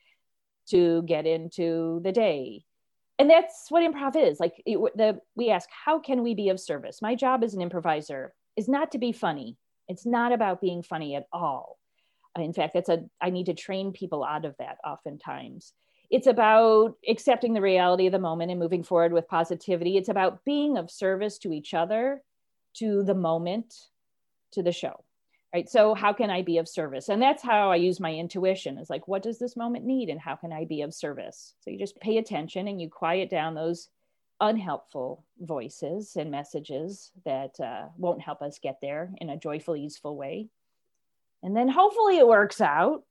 to 0.70 1.02
get 1.02 1.26
into 1.26 2.00
the 2.02 2.12
day? 2.12 2.64
And 3.20 3.30
that's 3.30 3.66
what 3.68 3.84
improv 3.84 4.16
is. 4.16 4.40
Like 4.40 4.54
it, 4.66 4.78
the 4.96 5.20
we 5.36 5.50
ask, 5.50 5.68
how 5.84 6.00
can 6.00 6.22
we 6.22 6.34
be 6.34 6.48
of 6.48 6.58
service? 6.58 7.00
My 7.00 7.14
job 7.14 7.44
as 7.44 7.54
an 7.54 7.60
improviser 7.60 8.32
is 8.56 8.68
not 8.68 8.92
to 8.92 8.98
be 8.98 9.12
funny. 9.12 9.56
It's 9.88 10.06
not 10.06 10.32
about 10.32 10.60
being 10.60 10.82
funny 10.82 11.16
at 11.16 11.26
all. 11.32 11.78
Uh, 12.38 12.42
in 12.42 12.52
fact, 12.52 12.74
that's 12.74 12.88
a 12.88 13.04
I 13.20 13.30
need 13.30 13.46
to 13.46 13.54
train 13.54 13.92
people 13.92 14.24
out 14.24 14.44
of 14.44 14.54
that 14.58 14.78
oftentimes. 14.84 15.72
It's 16.10 16.26
about 16.26 16.96
accepting 17.08 17.54
the 17.54 17.60
reality 17.60 18.06
of 18.06 18.12
the 18.12 18.18
moment 18.18 18.50
and 18.50 18.58
moving 18.58 18.82
forward 18.82 19.12
with 19.12 19.28
positivity. 19.28 19.96
It's 19.96 20.08
about 20.08 20.44
being 20.44 20.76
of 20.76 20.90
service 20.90 21.38
to 21.38 21.52
each 21.52 21.72
other, 21.72 22.22
to 22.76 23.04
the 23.04 23.14
moment, 23.14 23.74
to 24.52 24.62
the 24.62 24.72
show. 24.72 25.04
Right. 25.52 25.68
So 25.68 25.94
how 25.94 26.12
can 26.12 26.30
I 26.30 26.42
be 26.42 26.58
of 26.58 26.68
service? 26.68 27.08
And 27.08 27.20
that's 27.20 27.42
how 27.42 27.72
I 27.72 27.76
use 27.76 27.98
my 27.98 28.12
intuition 28.12 28.78
is 28.78 28.88
like, 28.88 29.08
what 29.08 29.22
does 29.24 29.40
this 29.40 29.56
moment 29.56 29.84
need? 29.84 30.08
And 30.08 30.20
how 30.20 30.36
can 30.36 30.52
I 30.52 30.64
be 30.64 30.82
of 30.82 30.94
service? 30.94 31.54
So 31.60 31.70
you 31.70 31.78
just 31.78 31.98
pay 32.00 32.18
attention 32.18 32.68
and 32.68 32.80
you 32.80 32.88
quiet 32.88 33.30
down 33.30 33.54
those 33.54 33.88
unhelpful 34.40 35.24
voices 35.38 36.16
and 36.16 36.30
messages 36.30 37.12
that 37.24 37.58
uh, 37.60 37.86
won't 37.96 38.20
help 38.20 38.42
us 38.42 38.58
get 38.62 38.78
there 38.80 39.12
in 39.18 39.30
a 39.30 39.36
joyful, 39.36 39.76
easeful 39.76 40.16
way. 40.16 40.48
And 41.42 41.56
then 41.56 41.68
hopefully 41.68 42.18
it 42.18 42.26
works 42.26 42.60
out. 42.60 43.04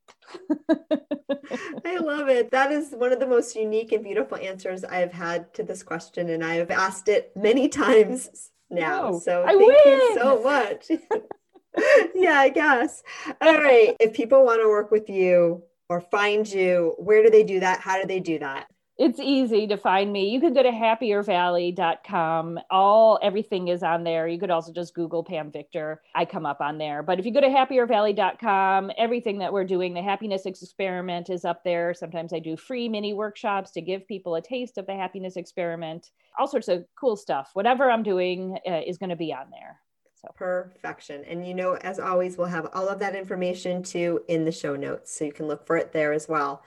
I 0.70 1.96
love 1.98 2.28
it. 2.28 2.50
That 2.52 2.70
is 2.70 2.92
one 2.92 3.12
of 3.12 3.18
the 3.18 3.26
most 3.26 3.56
unique 3.56 3.90
and 3.90 4.04
beautiful 4.04 4.38
answers 4.38 4.84
I've 4.84 5.12
had 5.12 5.52
to 5.54 5.64
this 5.64 5.82
question. 5.82 6.30
And 6.30 6.44
I've 6.44 6.70
asked 6.70 7.08
it 7.08 7.32
many 7.34 7.68
times 7.68 8.50
now. 8.70 9.10
No, 9.10 9.18
so 9.18 9.42
I 9.42 9.56
thank 9.56 9.60
win. 9.60 9.72
you 9.84 10.14
so 10.14 10.42
much. 10.42 10.90
yeah, 12.14 12.38
I 12.38 12.50
guess. 12.50 13.02
All 13.40 13.58
right. 13.58 13.96
If 13.98 14.12
people 14.12 14.44
want 14.44 14.62
to 14.62 14.68
work 14.68 14.92
with 14.92 15.08
you 15.08 15.64
or 15.88 16.00
find 16.00 16.48
you, 16.48 16.94
where 16.98 17.24
do 17.24 17.30
they 17.30 17.42
do 17.42 17.60
that? 17.60 17.80
How 17.80 18.00
do 18.00 18.06
they 18.06 18.20
do 18.20 18.38
that? 18.38 18.68
It's 19.00 19.18
easy 19.18 19.66
to 19.68 19.78
find 19.78 20.12
me. 20.12 20.28
You 20.28 20.40
can 20.40 20.52
go 20.52 20.62
to 20.62 20.68
happiervalley.com. 20.68 22.60
All 22.70 23.18
everything 23.22 23.68
is 23.68 23.82
on 23.82 24.04
there. 24.04 24.28
You 24.28 24.38
could 24.38 24.50
also 24.50 24.74
just 24.74 24.92
Google 24.92 25.24
Pam 25.24 25.50
Victor. 25.50 26.02
I 26.14 26.26
come 26.26 26.44
up 26.44 26.60
on 26.60 26.76
there. 26.76 27.02
But 27.02 27.18
if 27.18 27.24
you 27.24 27.32
go 27.32 27.40
to 27.40 27.46
happiervalley.com, 27.46 28.90
everything 28.98 29.38
that 29.38 29.54
we're 29.54 29.64
doing, 29.64 29.94
the 29.94 30.02
happiness 30.02 30.44
experiment 30.44 31.30
is 31.30 31.46
up 31.46 31.64
there. 31.64 31.94
Sometimes 31.94 32.34
I 32.34 32.40
do 32.40 32.58
free 32.58 32.90
mini 32.90 33.14
workshops 33.14 33.70
to 33.70 33.80
give 33.80 34.06
people 34.06 34.34
a 34.34 34.42
taste 34.42 34.76
of 34.76 34.84
the 34.84 34.94
happiness 34.94 35.38
experiment. 35.38 36.10
All 36.38 36.46
sorts 36.46 36.68
of 36.68 36.84
cool 36.94 37.16
stuff. 37.16 37.52
Whatever 37.54 37.90
I'm 37.90 38.02
doing 38.02 38.58
uh, 38.68 38.82
is 38.86 38.98
going 38.98 39.08
to 39.08 39.16
be 39.16 39.32
on 39.32 39.46
there. 39.50 39.80
So 40.20 40.28
perfection. 40.36 41.24
And 41.24 41.46
you 41.48 41.54
know, 41.54 41.76
as 41.76 41.98
always, 41.98 42.36
we'll 42.36 42.48
have 42.48 42.68
all 42.74 42.88
of 42.88 42.98
that 42.98 43.14
information 43.14 43.82
too 43.82 44.20
in 44.28 44.44
the 44.44 44.52
show 44.52 44.76
notes. 44.76 45.16
So 45.16 45.24
you 45.24 45.32
can 45.32 45.46
look 45.46 45.66
for 45.66 45.78
it 45.78 45.94
there 45.94 46.12
as 46.12 46.28
well. 46.28 46.62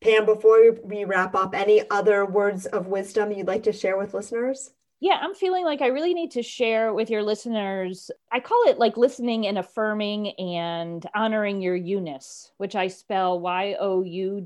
Pam, 0.00 0.24
before 0.24 0.72
we 0.84 1.04
wrap 1.04 1.34
up, 1.34 1.54
any 1.54 1.82
other 1.90 2.24
words 2.24 2.66
of 2.66 2.86
wisdom 2.86 3.32
you'd 3.32 3.48
like 3.48 3.64
to 3.64 3.72
share 3.72 3.98
with 3.98 4.14
listeners? 4.14 4.70
Yeah, 5.00 5.18
I'm 5.20 5.34
feeling 5.34 5.64
like 5.64 5.80
I 5.80 5.88
really 5.88 6.14
need 6.14 6.32
to 6.32 6.42
share 6.42 6.92
with 6.92 7.08
your 7.08 7.22
listeners. 7.22 8.10
I 8.32 8.40
call 8.40 8.68
it 8.68 8.78
like 8.78 8.96
listening 8.96 9.46
and 9.46 9.58
affirming 9.58 10.30
and 10.38 11.04
honoring 11.14 11.60
your 11.60 11.76
you-ness, 11.76 12.50
which 12.58 12.74
I 12.74 12.88
spell 12.88 13.38
Y 13.38 13.76
O 13.78 14.02
U 14.02 14.44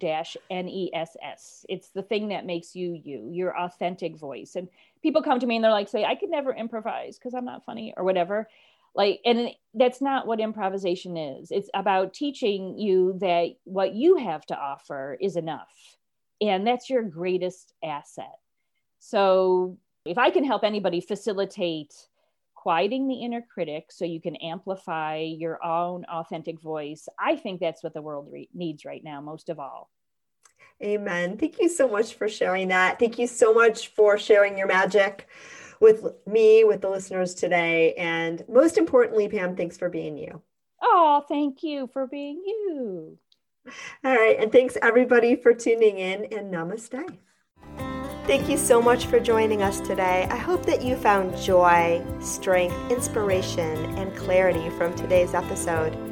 N 0.50 0.68
E 0.68 0.90
S 0.94 1.16
S. 1.22 1.64
It's 1.70 1.88
the 1.88 2.02
thing 2.02 2.28
that 2.28 2.44
makes 2.44 2.74
you 2.74 3.00
you, 3.02 3.28
your 3.30 3.58
authentic 3.58 4.16
voice. 4.16 4.56
And 4.56 4.68
people 5.02 5.22
come 5.22 5.40
to 5.40 5.46
me 5.46 5.56
and 5.56 5.64
they're 5.64 5.70
like, 5.70 5.88
say, 5.88 6.04
I 6.04 6.16
could 6.16 6.30
never 6.30 6.54
improvise 6.54 7.18
because 7.18 7.32
I'm 7.32 7.46
not 7.46 7.64
funny 7.64 7.94
or 7.96 8.04
whatever 8.04 8.48
like 8.94 9.20
and 9.24 9.50
that's 9.74 10.00
not 10.02 10.26
what 10.26 10.40
improvisation 10.40 11.16
is. 11.16 11.50
It's 11.50 11.70
about 11.74 12.14
teaching 12.14 12.78
you 12.78 13.16
that 13.20 13.50
what 13.64 13.94
you 13.94 14.16
have 14.16 14.44
to 14.46 14.58
offer 14.58 15.16
is 15.20 15.36
enough. 15.36 15.96
And 16.40 16.66
that's 16.66 16.90
your 16.90 17.02
greatest 17.02 17.72
asset. 17.82 18.38
So 18.98 19.78
if 20.04 20.18
i 20.18 20.30
can 20.30 20.44
help 20.44 20.64
anybody 20.64 21.00
facilitate 21.00 21.94
quieting 22.54 23.08
the 23.08 23.22
inner 23.22 23.42
critic 23.42 23.86
so 23.90 24.04
you 24.04 24.20
can 24.20 24.36
amplify 24.36 25.18
your 25.18 25.62
own 25.64 26.04
authentic 26.04 26.60
voice 26.60 27.08
i 27.18 27.36
think 27.36 27.60
that's 27.60 27.82
what 27.82 27.94
the 27.94 28.02
world 28.02 28.28
re- 28.30 28.48
needs 28.54 28.84
right 28.84 29.04
now 29.04 29.20
most 29.20 29.48
of 29.48 29.58
all 29.58 29.90
amen 30.82 31.36
thank 31.36 31.58
you 31.60 31.68
so 31.68 31.88
much 31.88 32.14
for 32.14 32.28
sharing 32.28 32.68
that 32.68 32.98
thank 32.98 33.18
you 33.18 33.26
so 33.26 33.52
much 33.54 33.88
for 33.88 34.18
sharing 34.18 34.58
your 34.58 34.66
magic 34.66 35.28
with 35.82 36.06
me, 36.26 36.64
with 36.64 36.80
the 36.80 36.88
listeners 36.88 37.34
today. 37.34 37.92
And 37.94 38.42
most 38.48 38.78
importantly, 38.78 39.28
Pam, 39.28 39.56
thanks 39.56 39.76
for 39.76 39.90
being 39.90 40.16
you. 40.16 40.40
Oh, 40.80 41.24
thank 41.28 41.62
you 41.62 41.90
for 41.92 42.06
being 42.06 42.40
you. 42.46 43.18
All 44.04 44.14
right. 44.14 44.36
And 44.38 44.50
thanks 44.50 44.78
everybody 44.80 45.36
for 45.36 45.52
tuning 45.52 45.98
in 45.98 46.24
and 46.32 46.54
namaste. 46.54 47.18
Thank 48.26 48.48
you 48.48 48.56
so 48.56 48.80
much 48.80 49.06
for 49.06 49.18
joining 49.18 49.62
us 49.62 49.80
today. 49.80 50.28
I 50.30 50.36
hope 50.36 50.64
that 50.66 50.82
you 50.82 50.96
found 50.96 51.36
joy, 51.36 52.04
strength, 52.20 52.76
inspiration, 52.90 53.98
and 53.98 54.16
clarity 54.16 54.70
from 54.70 54.94
today's 54.94 55.34
episode. 55.34 56.11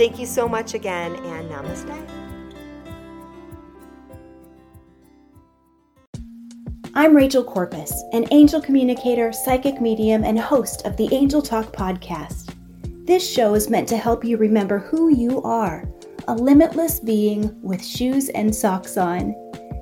Thank 0.00 0.18
you 0.18 0.24
so 0.24 0.48
much 0.48 0.72
again, 0.72 1.14
and 1.14 1.50
namaste. 1.50 2.08
I'm 6.94 7.14
Rachel 7.14 7.44
Corpus, 7.44 7.92
an 8.14 8.24
angel 8.30 8.62
communicator, 8.62 9.30
psychic 9.30 9.78
medium, 9.78 10.24
and 10.24 10.38
host 10.38 10.86
of 10.86 10.96
the 10.96 11.14
Angel 11.14 11.42
Talk 11.42 11.76
podcast. 11.76 12.54
This 13.04 13.30
show 13.30 13.52
is 13.52 13.68
meant 13.68 13.88
to 13.88 13.98
help 13.98 14.24
you 14.24 14.38
remember 14.38 14.78
who 14.78 15.14
you 15.14 15.42
are 15.42 15.84
a 16.28 16.34
limitless 16.34 17.00
being 17.00 17.54
with 17.60 17.84
shoes 17.84 18.30
and 18.30 18.54
socks 18.54 18.96
on. 18.96 19.34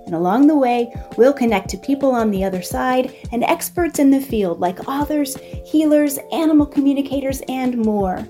And 0.06 0.16
along 0.16 0.48
the 0.48 0.58
way, 0.58 0.92
we'll 1.16 1.32
connect 1.32 1.68
to 1.68 1.78
people 1.78 2.10
on 2.10 2.32
the 2.32 2.42
other 2.42 2.62
side 2.62 3.14
and 3.30 3.44
experts 3.44 4.00
in 4.00 4.10
the 4.10 4.20
field 4.20 4.58
like 4.58 4.88
authors, 4.88 5.36
healers, 5.64 6.18
animal 6.32 6.66
communicators, 6.66 7.40
and 7.48 7.78
more. 7.78 8.28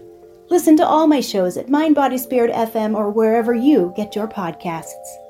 Listen 0.51 0.79
to 0.79 0.87
all 0.87 1.07
my 1.07 1.21
shows 1.21 1.59
at 1.59 1.69
Mind 1.69 1.95
Body 1.95 2.17
Spirit 2.17 2.51
FM 2.51 2.97
or 2.97 3.11
wherever 3.11 3.55
you 3.55 3.93
get 3.95 4.17
your 4.17 4.27
podcasts. 4.27 5.28